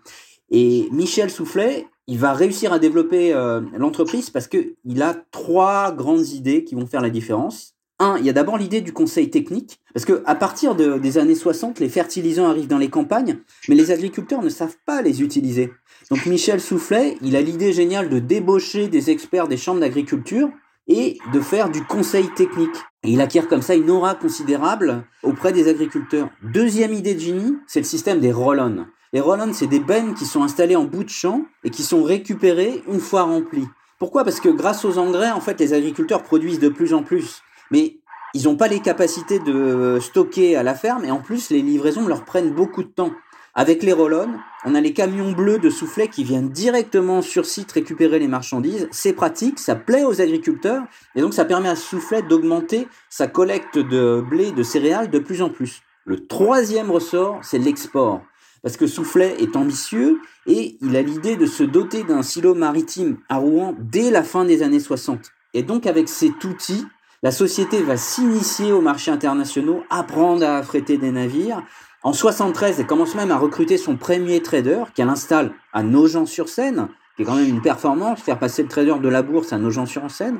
Et 0.55 0.87
Michel 0.91 1.31
Soufflet, 1.31 1.87
il 2.05 2.19
va 2.19 2.33
réussir 2.33 2.71
à 2.71 2.77
développer 2.77 3.33
euh, 3.33 3.59
l'entreprise 3.75 4.29
parce 4.29 4.47
qu'il 4.47 5.01
a 5.01 5.15
trois 5.31 5.91
grandes 5.91 6.29
idées 6.29 6.63
qui 6.63 6.75
vont 6.75 6.85
faire 6.85 7.01
la 7.01 7.09
différence. 7.09 7.73
Un, 7.97 8.17
il 8.19 8.25
y 8.25 8.29
a 8.29 8.33
d'abord 8.33 8.59
l'idée 8.59 8.81
du 8.81 8.93
conseil 8.93 9.31
technique, 9.31 9.79
parce 9.93 10.05
que 10.05 10.21
à 10.25 10.35
partir 10.35 10.75
des 10.75 11.17
années 11.17 11.35
60, 11.35 11.79
les 11.79 11.89
fertilisants 11.89 12.47
arrivent 12.47 12.67
dans 12.67 12.77
les 12.77 12.89
campagnes, 12.89 13.39
mais 13.67 13.75
les 13.75 13.89
agriculteurs 13.89 14.43
ne 14.43 14.49
savent 14.49 14.77
pas 14.85 15.01
les 15.01 15.23
utiliser. 15.23 15.71
Donc 16.11 16.25
Michel 16.27 16.61
Soufflet, 16.61 17.17
il 17.21 17.35
a 17.35 17.41
l'idée 17.41 17.73
géniale 17.73 18.09
de 18.09 18.19
débaucher 18.19 18.89
des 18.89 19.09
experts 19.09 19.47
des 19.47 19.57
chambres 19.57 19.79
d'agriculture 19.79 20.49
et 20.87 21.17
de 21.33 21.39
faire 21.39 21.71
du 21.71 21.83
conseil 21.83 22.27
technique. 22.35 22.75
Et 23.03 23.11
il 23.11 23.21
acquiert 23.21 23.47
comme 23.47 23.61
ça 23.63 23.73
une 23.73 23.89
aura 23.89 24.13
considérable 24.13 25.05
auprès 25.23 25.51
des 25.51 25.67
agriculteurs. 25.67 26.29
Deuxième 26.43 26.93
idée 26.93 27.15
de 27.15 27.19
génie, 27.19 27.57
c'est 27.65 27.79
le 27.79 27.85
système 27.85 28.19
des 28.19 28.31
roll-on. 28.31 28.85
Les 29.13 29.21
roll-on, 29.21 29.53
c'est 29.53 29.67
des 29.67 29.79
bennes 29.79 30.15
qui 30.15 30.25
sont 30.25 30.43
installées 30.43 30.75
en 30.75 30.83
bout 30.83 31.03
de 31.03 31.09
champ 31.09 31.45
et 31.63 31.69
qui 31.69 31.83
sont 31.83 32.03
récupérées 32.03 32.83
une 32.87 32.99
fois 32.99 33.23
remplies. 33.23 33.67
Pourquoi? 33.99 34.23
Parce 34.23 34.41
que 34.41 34.49
grâce 34.49 34.83
aux 34.83 34.97
engrais, 34.97 35.31
en 35.31 35.39
fait, 35.39 35.59
les 35.59 35.73
agriculteurs 35.73 36.23
produisent 36.23 36.59
de 36.59 36.69
plus 36.69 36.93
en 36.93 37.03
plus 37.03 37.43
mais 37.73 37.97
ils 38.35 38.43
n'ont 38.43 38.55
pas 38.55 38.67
les 38.67 38.79
capacités 38.79 39.39
de 39.39 39.97
stocker 39.99 40.55
à 40.55 40.63
la 40.63 40.75
ferme 40.75 41.05
et 41.05 41.11
en 41.11 41.19
plus 41.19 41.49
les 41.49 41.61
livraisons 41.61 42.07
leur 42.07 42.23
prennent 42.23 42.53
beaucoup 42.53 42.83
de 42.83 42.89
temps. 42.89 43.11
Avec 43.55 43.83
les 43.83 43.93
roll 43.93 44.27
on 44.65 44.75
a 44.75 44.81
les 44.81 44.93
camions 44.93 45.31
bleus 45.31 45.59
de 45.59 45.69
soufflet 45.69 46.07
qui 46.07 46.23
viennent 46.23 46.49
directement 46.49 47.21
sur 47.21 47.45
site 47.45 47.71
récupérer 47.71 48.17
les 48.17 48.27
marchandises. 48.27 48.87
C'est 48.91 49.13
pratique, 49.13 49.59
ça 49.59 49.75
plaît 49.75 50.03
aux 50.03 50.21
agriculteurs 50.21 50.83
et 51.15 51.21
donc 51.21 51.33
ça 51.33 51.45
permet 51.45 51.69
à 51.69 51.75
Soufflet 51.75 52.21
d'augmenter 52.21 52.87
sa 53.09 53.27
collecte 53.27 53.77
de 53.77 54.23
blé, 54.27 54.51
de 54.51 54.63
céréales 54.63 55.09
de 55.09 55.19
plus 55.19 55.41
en 55.41 55.49
plus. 55.49 55.81
Le 56.05 56.25
troisième 56.25 56.89
ressort, 56.89 57.39
c'est 57.43 57.59
l'export. 57.59 58.21
Parce 58.63 58.77
que 58.77 58.87
Soufflet 58.87 59.35
est 59.39 59.57
ambitieux 59.57 60.21
et 60.47 60.77
il 60.81 60.95
a 60.95 61.01
l'idée 61.01 61.35
de 61.35 61.45
se 61.45 61.63
doter 61.63 62.03
d'un 62.03 62.23
silo 62.23 62.55
maritime 62.55 63.17
à 63.27 63.37
Rouen 63.37 63.75
dès 63.77 64.09
la 64.09 64.23
fin 64.23 64.45
des 64.45 64.63
années 64.63 64.79
60. 64.79 65.19
Et 65.53 65.63
donc 65.63 65.85
avec 65.85 66.07
cet 66.07 66.43
outil, 66.45 66.87
la 67.23 67.31
société 67.31 67.81
va 67.83 67.97
s'initier 67.97 68.71
aux 68.71 68.81
marchés 68.81 69.11
internationaux, 69.11 69.83
apprendre 69.89 70.45
à 70.45 70.57
affréter 70.57 70.97
des 70.97 71.11
navires. 71.11 71.63
En 72.03 72.13
73, 72.13 72.79
elle 72.79 72.87
commence 72.87 73.15
même 73.15 73.31
à 73.31 73.37
recruter 73.37 73.77
son 73.77 73.97
premier 73.97 74.41
trader 74.41 74.85
qu'elle 74.95 75.09
installe 75.09 75.53
à 75.73 75.83
Nogent-sur-Seine, 75.83 76.87
qui 77.15 77.23
est 77.23 77.25
quand 77.25 77.35
même 77.35 77.47
une 77.47 77.61
performance, 77.61 78.21
faire 78.21 78.39
passer 78.39 78.63
le 78.63 78.69
trader 78.69 78.95
de 79.01 79.09
la 79.09 79.23
bourse 79.23 79.53
à 79.53 79.57
Nogent-sur-Seine. 79.57 80.39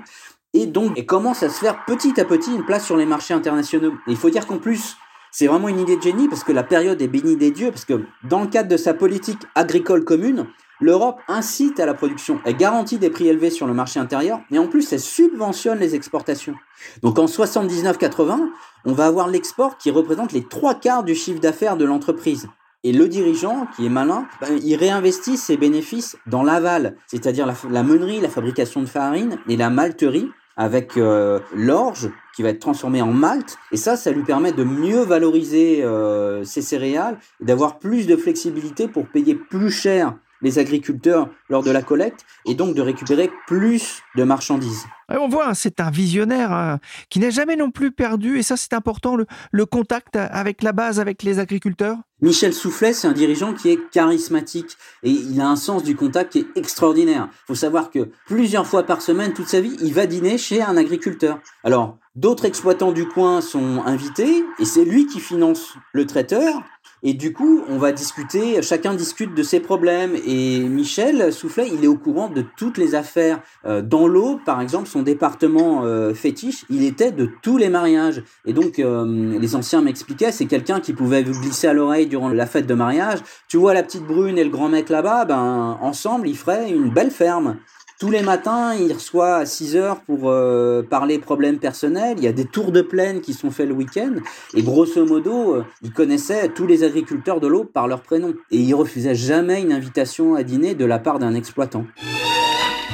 Et 0.54 0.66
donc, 0.66 0.94
elle 0.98 1.06
commence 1.06 1.42
à 1.44 1.50
se 1.50 1.60
faire 1.60 1.84
petit 1.86 2.20
à 2.20 2.26
petit 2.26 2.54
une 2.54 2.66
place 2.66 2.86
sur 2.86 2.96
les 2.96 3.06
marchés 3.06 3.34
internationaux. 3.34 3.94
Et 4.08 4.12
il 4.12 4.18
faut 4.18 4.30
dire 4.30 4.46
qu'en 4.46 4.58
plus, 4.58 4.98
c'est 5.34 5.48
vraiment 5.48 5.68
une 5.68 5.80
idée 5.80 5.98
de 5.98 6.02
génie 6.02 6.30
parce 6.30 6.46
que 6.46 6.54
la 6.54 6.64
période 6.64 7.02
est 7.02 7.08
bénie 7.10 7.36
des 7.36 7.52
dieux, 7.52 7.72
parce 7.72 7.84
que 7.84 8.06
dans 8.24 8.42
le 8.42 8.48
cadre 8.48 8.70
de 8.70 8.78
sa 8.78 8.94
politique 8.94 9.42
agricole 9.56 10.06
commune, 10.06 10.48
L'Europe 10.84 11.22
incite 11.30 11.80
à 11.80 11.86
la 11.86 11.94
production, 11.94 12.42
elle 12.44 12.58
garantit 12.58 12.98
des 12.98 13.10
prix 13.10 13.30
élevés 13.30 13.52
sur 13.52 13.68
le 13.68 13.74
marché 13.74 14.02
intérieur, 14.02 14.42
et 14.52 14.60
en 14.60 14.68
plus 14.68 14.92
elle 14.92 15.00
subventionne 15.00 15.80
les 15.80 15.96
exportations. 15.96 16.56
Donc 17.04 17.20
en 17.20 17.26
79-80, 17.26 18.50
on 18.84 18.92
va 18.92 19.06
avoir 19.06 19.30
l'export 19.30 19.78
qui 19.78 19.92
représente 19.92 20.34
les 20.34 20.44
trois 20.46 20.76
quarts 20.76 21.06
du 21.06 21.16
chiffre 21.16 21.40
d'affaires 21.40 21.78
de 21.78 21.86
l'entreprise. 21.86 22.50
Et 22.84 22.92
le 22.92 23.08
dirigeant, 23.08 23.66
qui 23.78 23.86
est 23.86 23.90
malin, 23.90 24.28
ben, 24.42 24.60
il 24.62 24.76
réinvestit 24.76 25.38
ses 25.38 25.56
bénéfices 25.56 26.18
dans 26.28 26.44
l'aval, 26.44 26.98
c'est-à-dire 27.08 27.46
la, 27.46 27.84
meunerie, 27.84 28.20
la 28.20 28.28
fabrication 28.28 28.82
de 28.82 28.88
farine 28.88 29.38
et 29.48 29.56
la 29.56 29.70
malterie, 29.70 30.30
avec 30.56 30.98
euh, 30.98 31.40
l'orge 31.56 32.12
qui 32.36 32.44
va 32.44 32.50
être 32.50 32.60
transformée 32.60 33.02
en 33.02 33.12
malt. 33.12 33.58
Et 33.72 33.78
ça, 33.78 33.96
ça 33.96 34.12
lui 34.12 34.24
permet 34.24 34.52
de 34.52 34.64
mieux 34.64 35.02
valoriser 35.02 35.84
euh, 35.84 36.44
ses 36.44 36.62
céréales 36.62 37.18
d'avoir 37.40 37.80
plus 37.80 38.08
de 38.08 38.16
flexibilité 38.16 38.88
pour 38.88 39.08
payer 39.08 39.36
plus 39.36 39.72
cher 39.72 40.16
les 40.44 40.60
agriculteurs 40.60 41.30
lors 41.50 41.64
de 41.64 41.72
la 41.72 41.82
collecte 41.82 42.26
et 42.46 42.54
donc 42.54 42.76
de 42.76 42.82
récupérer 42.82 43.32
plus 43.48 44.04
de 44.16 44.24
marchandises. 44.24 44.86
on 45.10 45.28
voit, 45.28 45.50
hein, 45.50 45.54
c'est 45.54 45.80
un 45.80 45.90
visionnaire 45.90 46.52
hein, 46.52 46.80
qui 47.10 47.20
n'a 47.20 47.30
jamais 47.30 47.56
non 47.56 47.72
plus 47.72 47.92
perdu, 47.92 48.38
et 48.38 48.44
ça 48.44 48.58
c'est 48.58 48.74
important, 48.74 49.16
le, 49.16 49.66
contact 49.66 50.18
avec 50.18 50.62
la 50.62 50.74
base, 50.74 51.00
avec 51.00 51.24
les 51.24 51.40
agriculteurs. 51.40 51.98
Michel 52.22 52.54
Soufflet, 52.54 52.94
c'est 52.94 53.08
un 53.08 53.14
dirigeant 53.14 53.54
qui 53.54 53.70
est 53.70 53.80
charismatique 53.90 54.78
et 55.02 55.10
il 55.10 55.42
a 55.42 55.48
un 55.48 55.56
sens 55.56 55.84
du 55.84 55.96
contact 55.96 56.34
qui 56.34 56.40
est 56.40 56.48
extraordinaire. 56.56 57.30
Il 57.32 57.48
faut 57.48 57.56
savoir 57.56 57.90
que 57.90 58.12
plusieurs 58.26 58.68
fois 58.68 58.84
par 58.84 59.02
semaine, 59.02 59.34
toute 59.34 59.48
sa 59.48 59.62
vie, 59.62 59.76
il 59.82 59.94
va 59.94 60.06
dîner 60.06 60.38
chez 60.38 60.62
un 60.62 60.78
agriculteur. 60.78 61.40
Alors, 61.64 61.98
d'autres 62.16 62.46
exploitants 62.46 62.92
du 62.92 63.08
coin 63.08 63.42
sont 63.42 63.82
invités 63.86 64.44
et 64.60 64.66
c'est 64.66 64.86
lui 64.86 65.08
qui 65.08 65.20
finance 65.20 65.76
le 65.94 66.06
traiteur 66.06 66.64
et 67.06 67.14
du 67.14 67.34
coup, 67.34 67.62
on 67.68 67.78
va 67.78 67.92
discuter, 67.92 68.62
chacun 68.62 68.94
discute 68.94 69.36
de 69.36 69.44
ses 69.44 69.60
problèmes. 69.60 70.16
Et 70.26 70.60
Michel 70.62 71.34
Soufflet, 71.34 71.68
il 71.68 71.84
est 71.84 71.88
au 71.88 71.98
courant 71.98 72.30
de 72.30 72.46
toutes 72.56 72.78
les 72.78 72.96
affaires. 72.96 73.42
Euh, 73.66 73.82
dans 73.82 74.08
l'eau, 74.08 74.40
par 74.46 74.62
exemple, 74.62 74.88
son 74.88 75.02
département 75.02 75.84
euh, 75.84 76.14
fétiche, 76.14 76.64
il 76.70 76.84
était 76.86 77.12
de 77.12 77.30
tous 77.42 77.58
les 77.58 77.68
mariages. 77.68 78.24
Et 78.46 78.54
donc, 78.54 78.80
euh, 78.80 79.38
les 79.38 79.56
anciens 79.56 79.82
m'expliquaient, 79.82 80.32
c'est 80.32 80.46
quelqu'un 80.46 80.80
qui 80.80 80.94
pouvait 80.94 81.24
vous 81.24 81.38
glisser 81.42 81.68
à 81.68 81.74
l'oreille 81.74 82.08
durant 82.08 82.30
la 82.30 82.46
fête 82.46 82.68
de 82.68 82.74
mariage. 82.74 83.20
Tu 83.50 83.58
vois 83.58 83.74
la 83.74 83.84
petite 83.84 84.06
brune 84.06 84.38
et 84.38 84.44
le 84.46 84.50
grand 84.50 84.70
mec 84.70 84.88
là-bas, 84.88 85.26
ben, 85.26 85.78
ensemble, 85.82 86.30
ils 86.30 86.38
feraient 86.38 86.72
une 86.72 86.90
belle 86.90 87.12
ferme. 87.12 87.58
Tous 88.00 88.10
les 88.10 88.22
matins, 88.22 88.74
il 88.74 88.92
reçoit 88.92 89.36
à 89.36 89.46
6 89.46 89.76
heures 89.76 90.02
pour 90.02 90.30
euh, 90.30 90.82
parler 90.82 91.20
problèmes 91.20 91.60
personnels. 91.60 92.16
Il 92.18 92.24
y 92.24 92.28
a 92.28 92.34
des 92.34 92.46
tours 92.46 92.72
de 92.72 92.82
plaine 92.82 93.22
qui 93.22 93.34
sont 93.34 93.52
faits 93.52 93.68
le 93.68 93.74
week-end. 93.74 94.16
Et 94.54 94.64
grosso 94.64 95.06
modo, 95.06 95.56
euh, 95.56 95.66
il 95.82 95.94
connaissait 95.94 96.50
tous 96.50 96.68
les 96.68 96.84
agriculteurs 96.84 97.40
de 97.40 97.48
l'Aube 97.48 97.72
par 97.72 97.88
leur 97.88 98.02
prénom. 98.02 98.34
Et 98.52 98.58
il 98.58 98.74
refusait 98.74 99.16
jamais 99.16 99.62
une 99.62 99.72
invitation 99.72 100.36
à 100.36 100.44
dîner 100.44 100.76
de 100.76 100.86
la 100.86 101.00
part 101.00 101.20
d'un 101.20 101.36
exploitant. 101.36 101.86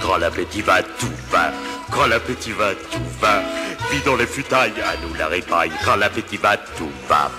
Quand 0.01 0.17
l'appétit 0.17 0.61
va, 0.61 0.83
tout 0.83 1.07
va. 1.31 1.51
Quand 1.91 2.07
l'appétit 2.07 2.51
va, 2.51 2.73
tout 2.73 3.19
va. 3.21 3.41
Puis 3.89 3.99
dans 4.05 4.15
les 4.15 4.27
futailles, 4.27 4.73
à 4.81 5.07
nous 5.07 5.15
la 5.17 5.27
répaille. 5.27 5.71
Quand 5.83 5.95
l'appétit 5.95 6.37
va, 6.37 6.57
tout 6.57 6.91
va 7.07 7.31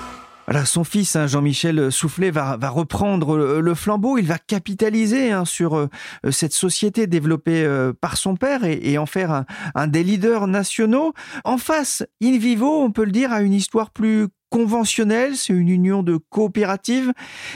son 0.65 0.85
fils, 0.85 1.17
hein, 1.17 1.27
Jean-Michel 1.27 1.93
Soufflet, 1.93 2.31
va, 2.31 2.57
reprendre 2.69 3.37
le, 3.37 3.75
flambeau. 3.75 4.19
Il 4.19 4.27
va 4.27 4.39
capitaliser 4.39 5.31
hein, 5.31 5.45
sur 5.45 5.77
euh, 5.77 5.89
cette 6.31 6.53
société 6.53 7.07
développée 7.07 7.65
euh, 7.65 7.93
par 7.93 8.17
son 8.17 8.37
père 8.37 8.65
et, 8.65 8.99
en 8.99 9.07
faire 9.07 9.45
un, 9.75 9.87
des 9.87 10.03
leaders 10.03 10.47
nationaux. 10.47 11.13
En 11.45 11.57
face, 11.57 12.05
In 12.23 12.37
Vivo, 12.37 12.83
on 12.83 12.91
peut 12.91 13.05
le 13.05 13.13
dire, 13.13 13.33
a 13.33 13.43
une 13.43 13.55
histoire 13.55 13.91
plus 13.91 14.27
conventionnelle, 14.51 15.37
c'est 15.37 15.53
une 15.53 15.69
union 15.69 16.03
de 16.03 16.17
coopératives, 16.17 17.13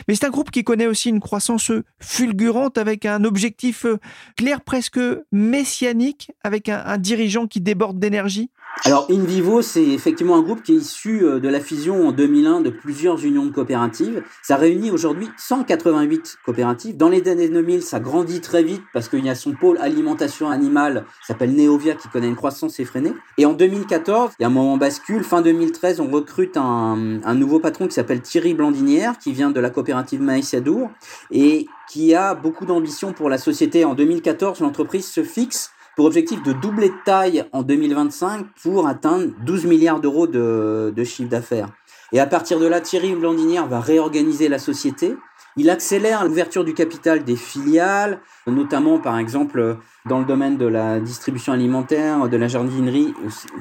mais 0.07 0.15
c'est 0.15 0.27
un 0.27 0.31
groupe 0.31 0.53
qui 0.53 0.63
connaît 0.63 0.87
aussi 0.87 1.09
une 1.09 1.19
croissance 1.19 1.73
fulgurante 1.99 2.79
avec 2.79 3.05
un 3.05 3.25
objectif 3.25 3.85
euh, 3.85 3.99
clair, 4.37 4.61
presque 4.61 5.01
messianique, 5.33 6.31
avec 6.45 6.69
un 6.69 6.97
dirigeant 6.99 7.49
qui 7.49 7.61
déborde 7.61 7.99
d'énergie. 7.99 8.51
Alors 8.83 9.07
InVivo, 9.11 9.63
c'est 9.63 9.85
effectivement 9.85 10.37
un 10.37 10.43
groupe 10.43 10.63
qui 10.63 10.73
est 10.73 10.77
issu 10.77 11.25
euh, 11.25 11.39
de 11.39 11.49
la 11.49 11.61
fusion 11.61 12.09
en 12.09 12.13
2001 12.13 12.61
de 12.61 12.71
plusieurs 12.71 13.25
unions 13.25 13.47
de 13.47 13.53
coopératives. 13.53 14.23
Ça 14.43 14.57
réunit 14.57 14.91
aujourd'hui 14.91 15.31
188 15.39 16.39
coopératives. 16.45 16.97
Dans 16.97 17.09
les 17.09 17.27
années 17.29 17.49
2000, 17.49 17.83
ça 17.83 18.01
grandit 18.01 18.41
très 18.41 18.63
vite 18.63 18.83
parce 18.93 19.09
qu'il 19.09 19.25
y 19.25 19.31
a 19.31 19.35
son 19.35 19.53
pôle 19.53 19.79
alimentation 19.79 20.51
animale, 20.51 21.07
s'appelle 21.27 21.55
Neovia, 21.55 21.95
qui 21.95 22.09
connaît 22.09 22.29
une 22.29 22.37
croissance 22.37 22.79
effrénée. 22.81 23.15
Et 23.39 23.47
en 23.47 23.55
2014, 23.55 24.33
il 24.39 24.43
y 24.43 24.45
a 24.45 24.49
un 24.49 24.51
moment 24.51 24.77
bascule. 24.77 25.25
Fin 25.25 25.41
2013, 25.41 26.01
on 26.01 26.11
recrute 26.11 26.57
un, 26.57 26.97
nouveau 27.35 27.61
patron 27.61 27.87
qui 27.87 27.95
s'appelle 27.95 28.21
Thierry 28.21 28.55
Blandinière, 28.55 29.19
qui 29.19 29.33
vient 29.33 29.51
de 29.51 29.61
la 29.61 29.71
coopérative 29.71 30.21
Maïs 30.21 30.53
Yadour 30.53 30.91
et 31.31 31.67
qui 31.89 32.15
a 32.15 32.35
beaucoup 32.35 32.67
d'ambition 32.67 33.13
pour 33.13 33.31
la 33.31 33.39
société. 33.39 33.85
En 33.85 33.95
2014, 33.95 34.61
l'entreprise 34.61 35.07
se 35.07 35.23
fixe 35.23 35.71
pour 35.97 36.07
objectif 36.07 36.43
de 36.43 36.53
doubler 36.53 36.89
de 36.89 37.05
taille 37.05 37.45
en 37.53 37.63
2025 37.63 38.47
pour 38.63 38.89
atteindre 38.89 39.29
12 39.45 39.67
milliards 39.67 40.01
d'euros 40.01 40.27
de, 40.27 40.93
chiffre 41.05 41.29
d'affaires. 41.29 41.69
Et 42.13 42.21
à 42.21 42.27
partir 42.27 42.59
de 42.59 42.67
là, 42.67 42.81
Thierry 42.81 43.15
Blandinière 43.15 43.67
va 43.67 43.81
réorganiser 43.81 44.49
la 44.49 44.59
société. 44.59 45.17
Il 45.57 45.71
accélère 45.71 46.25
l'ouverture 46.25 46.65
du 46.65 46.75
capital 46.75 47.25
des 47.25 47.37
filiales, 47.37 48.21
notamment 48.47 48.99
par 48.99 49.19
exemple 49.19 49.79
dans 50.07 50.19
le 50.19 50.25
domaine 50.25 50.57
de 50.59 50.67
la 50.67 51.01
distribution 51.01 51.53
alimentaire, 51.53 52.29
de 52.29 52.37
la 52.37 52.49
jardinerie, 52.49 53.15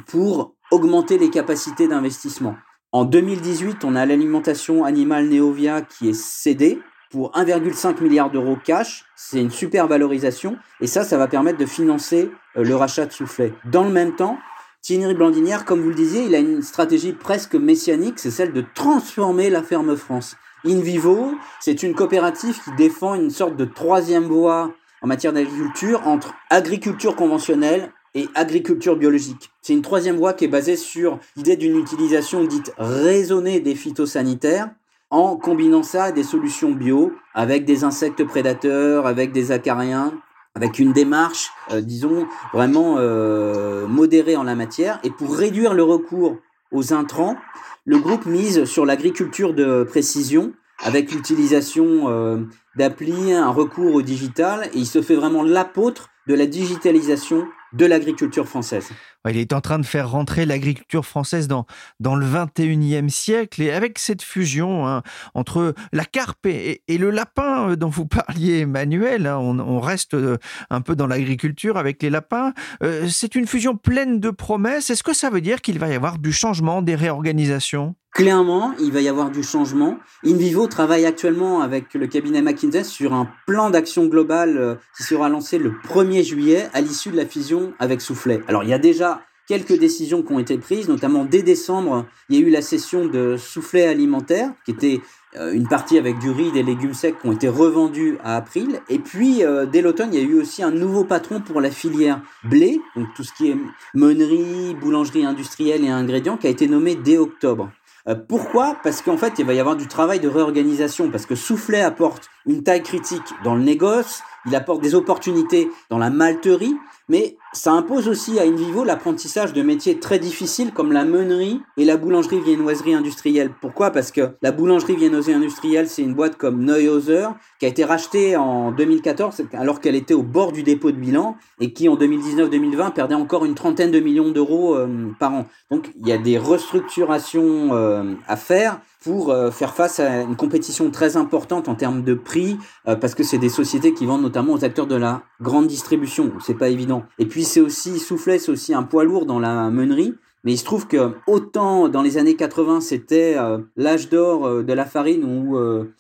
pour 0.07 0.55
augmenter 0.71 1.17
les 1.17 1.29
capacités 1.29 1.87
d'investissement. 1.87 2.55
En 2.91 3.05
2018, 3.05 3.85
on 3.85 3.95
a 3.95 4.05
l'alimentation 4.05 4.83
animale 4.83 5.27
Neovia 5.27 5.81
qui 5.81 6.09
est 6.09 6.13
cédée 6.13 6.79
pour 7.13 7.31
1,5 7.33 8.01
milliard 8.01 8.31
d'euros 8.31 8.57
cash. 8.65 9.05
C'est 9.15 9.39
une 9.39 9.51
super 9.51 9.87
valorisation. 9.87 10.57
Et 10.81 10.87
ça, 10.87 11.03
ça 11.03 11.15
va 11.15 11.27
permettre 11.27 11.59
de 11.59 11.65
financer 11.67 12.31
euh, 12.57 12.63
le 12.63 12.75
rachat 12.75 13.05
de 13.05 13.11
Soufflet. 13.11 13.53
Dans 13.65 13.83
le 13.83 13.91
même 13.91 14.15
temps, 14.15 14.39
Thierry 14.81 15.13
Blandinière, 15.13 15.63
comme 15.63 15.81
vous 15.81 15.89
le 15.89 15.95
disiez, 15.95 16.23
il 16.23 16.33
a 16.33 16.39
une 16.39 16.63
stratégie 16.63 17.13
presque 17.13 17.53
messianique, 17.53 18.17
c'est 18.17 18.31
celle 18.31 18.51
de 18.51 18.65
transformer 18.73 19.51
la 19.51 19.61
ferme 19.61 19.95
France. 19.95 20.37
In 20.65 20.79
Vivo, 20.79 21.35
c'est 21.59 21.83
une 21.83 21.93
coopérative 21.93 22.59
qui 22.63 22.71
défend 22.77 23.13
une 23.13 23.29
sorte 23.29 23.55
de 23.57 23.65
troisième 23.65 24.23
voie 24.23 24.73
en 25.03 25.07
matière 25.07 25.33
d'agriculture 25.33 26.07
entre 26.07 26.33
agriculture 26.49 27.15
conventionnelle 27.15 27.91
et 28.15 28.27
agriculture 28.33 28.95
biologique. 28.95 29.51
C'est 29.61 29.73
une 29.73 29.83
troisième 29.83 30.17
voie 30.17 30.33
qui 30.33 30.45
est 30.45 30.49
basée 30.49 30.77
sur 30.77 31.19
l'idée 31.35 31.57
d'une 31.57 31.77
utilisation 31.77 32.43
dite 32.43 32.73
raisonnée 32.79 33.59
des 33.59 33.75
phytosanitaires 33.75 34.71
en 35.09 35.35
combinant 35.37 35.83
ça 35.83 36.05
à 36.05 36.11
des 36.11 36.23
solutions 36.23 36.71
bio 36.71 37.13
avec 37.33 37.65
des 37.65 37.83
insectes 37.83 38.23
prédateurs, 38.23 39.05
avec 39.05 39.31
des 39.31 39.51
acariens, 39.51 40.13
avec 40.55 40.79
une 40.79 40.93
démarche, 40.93 41.51
euh, 41.71 41.81
disons, 41.81 42.27
vraiment 42.53 42.95
euh, 42.97 43.87
modérée 43.87 44.35
en 44.35 44.43
la 44.43 44.55
matière. 44.55 44.99
Et 45.03 45.09
pour 45.09 45.35
réduire 45.35 45.73
le 45.73 45.83
recours 45.83 46.37
aux 46.71 46.93
intrants, 46.93 47.37
le 47.85 47.97
groupe 47.99 48.25
mise 48.25 48.65
sur 48.65 48.85
l'agriculture 48.85 49.53
de 49.53 49.83
précision 49.83 50.53
avec 50.83 51.11
l'utilisation 51.11 52.09
euh, 52.09 52.37
d'applis, 52.75 53.33
un 53.33 53.49
recours 53.49 53.93
au 53.93 54.01
digital, 54.01 54.69
et 54.73 54.77
il 54.77 54.85
se 54.85 55.01
fait 55.01 55.15
vraiment 55.15 55.43
l'apôtre 55.43 56.09
de 56.27 56.33
la 56.33 56.45
digitalisation 56.45 57.47
de 57.73 57.85
l'agriculture 57.85 58.47
française. 58.47 58.89
Il 59.29 59.37
est 59.37 59.53
en 59.53 59.61
train 59.61 59.79
de 59.79 59.85
faire 59.85 60.11
rentrer 60.11 60.45
l'agriculture 60.45 61.05
française 61.05 61.47
dans, 61.47 61.65
le 61.99 62.25
21e 62.25 63.07
siècle 63.07 63.61
et 63.61 63.71
avec 63.71 63.97
cette 63.97 64.21
fusion 64.21 64.85
hein, 64.85 65.01
entre 65.33 65.73
la 65.93 66.03
carpe 66.03 66.45
et, 66.45 66.81
le 66.89 67.09
lapin 67.09 67.69
euh, 67.69 67.75
dont 67.75 67.87
vous 67.87 68.05
parliez, 68.07 68.59
Emmanuel, 68.59 69.27
hein, 69.27 69.37
on, 69.37 69.79
reste 69.79 70.13
euh, 70.13 70.37
un 70.69 70.81
peu 70.81 70.95
dans 70.95 71.07
l'agriculture 71.07 71.77
avec 71.77 72.01
les 72.03 72.09
lapins, 72.09 72.53
euh, 72.83 73.07
c'est 73.09 73.35
une 73.35 73.47
fusion 73.47 73.77
pleine 73.77 74.19
de 74.19 74.29
promesses. 74.29 74.89
Est-ce 74.89 75.03
que 75.03 75.13
ça 75.13 75.29
veut 75.29 75.41
dire 75.41 75.61
qu'il 75.61 75.79
va 75.79 75.87
y 75.87 75.93
avoir 75.93 76.19
du 76.19 76.33
changement, 76.33 76.81
des 76.81 76.95
réorganisations? 76.95 77.95
Clairement, 78.11 78.73
il 78.79 78.91
va 78.91 79.01
y 79.01 79.07
avoir 79.07 79.31
du 79.31 79.41
changement. 79.41 79.97
InVivo 80.23 80.67
travaille 80.67 81.05
actuellement 81.05 81.61
avec 81.61 81.95
le 81.95 82.05
cabinet 82.05 82.43
McKinsey 82.43 82.83
sur 82.83 83.13
un 83.13 83.27
plan 83.47 83.71
d'action 83.71 84.05
global 84.05 84.77
qui 84.95 85.01
sera 85.01 85.29
lancé 85.29 85.57
le 85.57 85.71
1er 85.71 86.23
juillet 86.23 86.69
à 86.73 86.81
l'issue 86.81 87.09
de 87.09 87.17
la 87.17 87.25
fusion 87.25 87.73
avec 87.79 88.01
Soufflet. 88.01 88.43
Alors, 88.47 88.63
il 88.63 88.69
y 88.69 88.73
a 88.73 88.77
déjà 88.77 89.12
quelques 89.53 89.77
décisions 89.77 90.23
qui 90.23 90.33
ont 90.33 90.39
été 90.39 90.57
prises, 90.57 90.89
notamment 90.89 91.25
dès 91.25 91.43
décembre, 91.43 92.07
il 92.27 92.39
y 92.39 92.43
a 92.43 92.47
eu 92.47 92.49
la 92.49 92.63
session 92.63 93.05
de 93.05 93.37
soufflet 93.37 93.85
alimentaire, 93.85 94.49
qui 94.65 94.71
était 94.71 95.01
euh, 95.35 95.53
une 95.53 95.67
partie 95.67 95.99
avec 95.99 96.17
du 96.17 96.31
riz, 96.31 96.51
des 96.51 96.63
légumes 96.63 96.95
secs 96.95 97.13
qui 97.21 97.27
ont 97.27 97.31
été 97.31 97.47
revendus 97.47 98.17
à 98.23 98.35
April. 98.35 98.81
Et 98.89 98.97
puis, 98.97 99.43
euh, 99.43 99.67
dès 99.67 99.83
l'automne, 99.83 100.09
il 100.11 100.19
y 100.19 100.25
a 100.25 100.27
eu 100.27 100.41
aussi 100.41 100.63
un 100.63 100.71
nouveau 100.71 101.03
patron 101.03 101.39
pour 101.39 101.61
la 101.61 101.69
filière 101.69 102.19
blé, 102.43 102.79
donc 102.95 103.09
tout 103.15 103.23
ce 103.23 103.31
qui 103.31 103.51
est 103.51 103.57
meunerie, 103.93 104.75
boulangerie 104.81 105.23
industrielle 105.23 105.83
et 105.83 105.89
ingrédients, 105.89 106.37
qui 106.37 106.47
a 106.47 106.49
été 106.49 106.67
nommé 106.67 106.95
dès 106.95 107.19
octobre. 107.19 107.69
Euh, 108.07 108.15
pourquoi? 108.15 108.75
Parce 108.81 109.03
qu'en 109.03 109.17
fait, 109.17 109.33
il 109.37 109.45
va 109.45 109.53
y 109.53 109.59
avoir 109.59 109.75
du 109.75 109.87
travail 109.87 110.19
de 110.19 110.29
réorganisation, 110.29 111.11
parce 111.11 111.27
que 111.27 111.35
Soufflet 111.35 111.81
apporte 111.81 112.31
une 112.47 112.63
taille 112.63 112.81
critique 112.81 113.35
dans 113.43 113.53
le 113.53 113.61
négoce, 113.61 114.23
il 114.45 114.55
apporte 114.55 114.81
des 114.81 114.95
opportunités 114.95 115.69
dans 115.89 115.97
la 115.97 116.09
malterie, 116.09 116.75
mais 117.09 117.37
ça 117.51 117.73
impose 117.73 118.07
aussi 118.07 118.39
à 118.39 118.43
InVivo 118.43 118.83
l'apprentissage 118.83 119.53
de 119.53 119.61
métiers 119.61 119.99
très 119.99 120.19
difficiles 120.19 120.71
comme 120.71 120.91
la 120.91 121.05
meunerie 121.05 121.61
et 121.77 121.85
la 121.85 121.97
boulangerie 121.97 122.39
viennoiserie 122.39 122.93
industrielle. 122.93 123.51
Pourquoi? 123.61 123.91
Parce 123.91 124.11
que 124.11 124.35
la 124.41 124.51
boulangerie 124.51 124.95
viennoiserie 124.95 125.35
industrielle, 125.35 125.87
c'est 125.87 126.01
une 126.01 126.13
boîte 126.13 126.37
comme 126.37 126.63
Neuhauser 126.63 127.27
qui 127.59 127.65
a 127.65 127.69
été 127.69 127.83
rachetée 127.83 128.37
en 128.37 128.71
2014 128.71 129.43
alors 129.53 129.81
qu'elle 129.81 129.95
était 129.95 130.13
au 130.13 130.23
bord 130.23 130.51
du 130.51 130.63
dépôt 130.63 130.91
de 130.91 130.97
bilan 130.97 131.35
et 131.59 131.73
qui 131.73 131.89
en 131.89 131.95
2019-2020 131.97 132.93
perdait 132.93 133.15
encore 133.15 133.45
une 133.45 133.55
trentaine 133.55 133.91
de 133.91 133.99
millions 133.99 134.31
d'euros 134.31 134.75
euh, 134.75 135.11
par 135.19 135.33
an. 135.33 135.45
Donc 135.71 135.91
il 135.99 136.07
y 136.07 136.11
a 136.11 136.17
des 136.17 136.37
restructurations 136.37 137.73
euh, 137.73 138.13
à 138.27 138.37
faire 138.37 138.79
pour 139.03 139.31
euh, 139.31 139.51
faire 139.51 139.73
face 139.73 139.99
à 139.99 140.21
une 140.21 140.35
compétition 140.35 140.89
très 140.89 141.17
importante 141.17 141.67
en 141.67 141.75
termes 141.75 142.03
de 142.03 142.13
prix, 142.13 142.57
euh, 142.87 142.95
parce 142.95 143.15
que 143.15 143.23
c'est 143.23 143.37
des 143.37 143.49
sociétés 143.49 143.93
qui 143.93 144.05
vendent 144.05 144.21
notamment 144.21 144.53
aux 144.53 144.63
acteurs 144.63 144.87
de 144.87 144.95
la 144.95 145.23
grande 145.41 145.67
distribution. 145.67 146.31
C'est 146.41 146.57
pas 146.57 146.69
évident. 146.69 147.03
Et 147.19 147.25
puis 147.25 147.43
c'est 147.43 147.59
aussi 147.59 147.99
Soufflet, 147.99 148.39
c'est 148.39 148.51
aussi 148.51 148.73
un 148.73 148.83
poids 148.83 149.03
lourd 149.03 149.25
dans 149.25 149.39
la 149.39 149.69
meunerie. 149.69 150.15
Mais 150.45 150.51
il 150.51 150.57
se 150.57 150.65
trouve 150.65 150.87
que 150.87 151.13
autant 151.25 151.87
dans 151.87 152.01
les 152.01 152.17
années 152.17 152.35
80, 152.35 152.81
c'était 152.81 153.35
euh, 153.37 153.59
l'âge 153.77 154.09
d'or 154.09 154.63
de 154.63 154.73
la 154.73 154.85
farine 154.85 155.23
où 155.23 155.57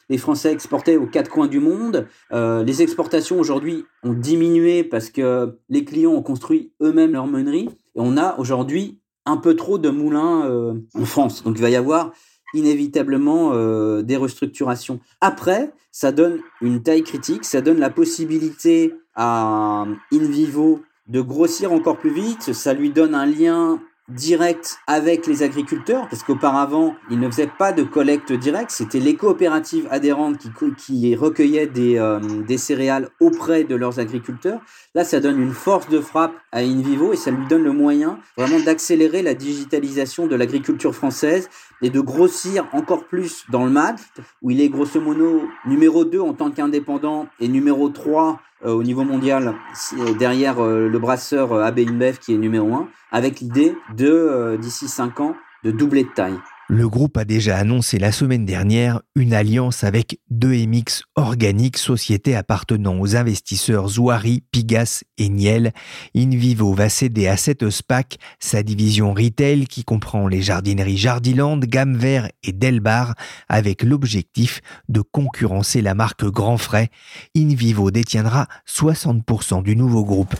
les 0.09 0.17
Français 0.17 0.51
exportaient 0.51 0.97
aux 0.97 1.07
quatre 1.07 1.29
coins 1.29 1.47
du 1.47 1.61
monde. 1.61 2.07
les 2.31 2.81
exportations 2.81 3.39
aujourd'hui 3.39 3.85
ont 4.03 4.13
diminué 4.13 4.83
parce 4.83 5.09
que 5.09 5.57
les 5.69 5.85
clients 5.85 6.11
ont 6.11 6.21
construit 6.21 6.73
eux-mêmes 6.81 7.13
leur 7.13 7.27
meunerie. 7.27 7.69
Et 7.95 7.99
on 7.99 8.17
a 8.17 8.37
aujourd'hui 8.37 8.99
un 9.25 9.37
peu 9.37 9.55
trop 9.55 9.77
de 9.77 9.89
moulins 9.89 10.75
en 10.93 11.05
France. 11.05 11.43
Donc 11.43 11.55
il 11.57 11.61
va 11.61 11.69
y 11.69 11.77
avoir 11.77 12.11
inévitablement 12.53 13.51
euh, 13.53 14.01
des 14.01 14.17
restructurations. 14.17 14.99
Après, 15.21 15.71
ça 15.91 16.11
donne 16.11 16.39
une 16.61 16.81
taille 16.83 17.03
critique, 17.03 17.45
ça 17.45 17.61
donne 17.61 17.79
la 17.79 17.89
possibilité 17.89 18.95
à 19.15 19.85
InVivo 20.11 20.81
de 21.07 21.21
grossir 21.21 21.71
encore 21.71 21.97
plus 21.97 22.13
vite, 22.13 22.53
ça 22.53 22.73
lui 22.73 22.89
donne 22.89 23.13
un 23.13 23.25
lien 23.25 23.81
direct 24.09 24.79
avec 24.85 25.27
les 25.27 25.43
agriculteurs, 25.43 26.07
parce 26.09 26.23
qu'auparavant, 26.23 26.95
ils 27.09 27.19
ne 27.19 27.29
faisaient 27.29 27.49
pas 27.57 27.71
de 27.71 27.83
collecte 27.83 28.33
directe, 28.33 28.71
c'était 28.71 28.99
les 28.99 29.15
coopératives 29.15 29.87
adhérentes 29.91 30.39
qui, 30.39 30.49
qui 30.77 31.15
recueillaient 31.15 31.67
des, 31.67 31.97
euh, 31.97 32.19
des 32.19 32.57
céréales 32.57 33.09
auprès 33.21 33.63
de 33.63 33.75
leurs 33.75 33.99
agriculteurs. 33.99 34.59
Là, 34.93 35.05
ça 35.05 35.21
donne 35.21 35.41
une 35.41 35.53
force 35.53 35.87
de 35.87 36.01
frappe 36.01 36.33
à 36.51 36.59
InVivo 36.59 37.13
et 37.13 37.15
ça 37.15 37.31
lui 37.31 37.47
donne 37.47 37.63
le 37.63 37.71
moyen 37.71 38.19
vraiment 38.37 38.59
d'accélérer 38.59 39.21
la 39.21 39.35
digitalisation 39.35 40.27
de 40.27 40.35
l'agriculture 40.35 40.93
française 40.93 41.49
et 41.81 41.89
de 41.89 42.01
grossir 42.01 42.67
encore 42.73 43.05
plus 43.05 43.45
dans 43.49 43.63
le 43.63 43.71
MAD, 43.71 43.99
où 44.41 44.51
il 44.51 44.59
est 44.59 44.69
grosso 44.69 44.99
modo 44.99 45.43
numéro 45.65 46.03
2 46.03 46.19
en 46.19 46.33
tant 46.33 46.51
qu'indépendant 46.51 47.27
et 47.39 47.47
numéro 47.47 47.87
3 47.87 48.41
euh, 48.65 48.71
au 48.71 48.83
niveau 48.83 49.03
mondial 49.03 49.55
euh, 49.97 50.13
derrière 50.13 50.61
le 50.61 50.99
brasseur 50.99 51.53
AB 51.53 51.79
InBev 51.79 52.17
qui 52.19 52.33
est 52.33 52.37
numéro 52.37 52.73
1, 52.73 52.87
avec 53.13 53.39
l'idée 53.41 53.77
de, 53.95 54.57
d'ici 54.61 54.87
5 54.87 55.19
ans, 55.19 55.35
de 55.63 55.71
doubler 55.71 56.03
de 56.03 56.09
taille. 56.09 56.39
Le 56.69 56.87
groupe 56.87 57.17
a 57.17 57.25
déjà 57.25 57.57
annoncé 57.57 57.99
la 57.99 58.13
semaine 58.13 58.45
dernière 58.45 59.01
une 59.15 59.33
alliance 59.33 59.83
avec 59.83 60.19
2MX 60.31 61.01
Organique, 61.15 61.77
société 61.77 62.35
appartenant 62.35 62.99
aux 62.99 63.17
investisseurs 63.17 63.89
Zouari, 63.89 64.43
Pigas 64.49 65.03
et 65.17 65.27
Niel. 65.27 65.73
InVivo 66.15 66.73
va 66.73 66.87
céder 66.87 67.27
à 67.27 67.35
cette 67.35 67.69
SPAC 67.69 68.17
sa 68.39 68.63
division 68.63 69.13
retail 69.13 69.67
qui 69.67 69.83
comprend 69.83 70.27
les 70.27 70.41
jardineries 70.41 70.97
Jardiland, 70.97 71.59
Gamme 71.59 71.97
Vert 71.97 72.29
et 72.43 72.53
Delbar 72.53 73.13
avec 73.49 73.83
l'objectif 73.83 74.61
de 74.87 75.01
concurrencer 75.01 75.81
la 75.81 75.95
marque 75.95 76.23
Grand 76.25 76.57
Frais. 76.57 76.89
InVivo 77.35 77.91
détiendra 77.91 78.47
60% 78.67 79.63
du 79.63 79.75
nouveau 79.75 80.05
groupe. 80.05 80.33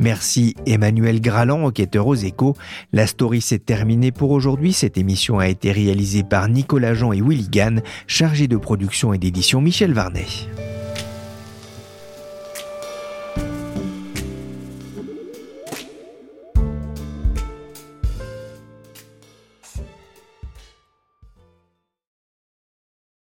Merci 0.00 0.54
Emmanuel 0.66 1.20
Graland, 1.20 1.64
enquêteur 1.64 2.06
aux 2.06 2.14
échos. 2.14 2.54
La 2.92 3.06
story 3.06 3.40
s'est 3.40 3.58
terminée 3.58 4.12
pour 4.12 4.30
aujourd'hui. 4.30 4.72
Cette 4.72 4.98
émission 4.98 5.38
a 5.38 5.48
été 5.48 5.72
réalisée 5.72 6.22
par 6.22 6.48
Nicolas 6.48 6.94
Jean 6.94 7.12
et 7.12 7.22
Willy 7.22 7.48
Gann, 7.48 7.82
chargé 8.06 8.48
de 8.48 8.56
production 8.56 9.12
et 9.14 9.18
d'édition 9.18 9.60
Michel 9.60 9.92
Varnet. 9.92 10.26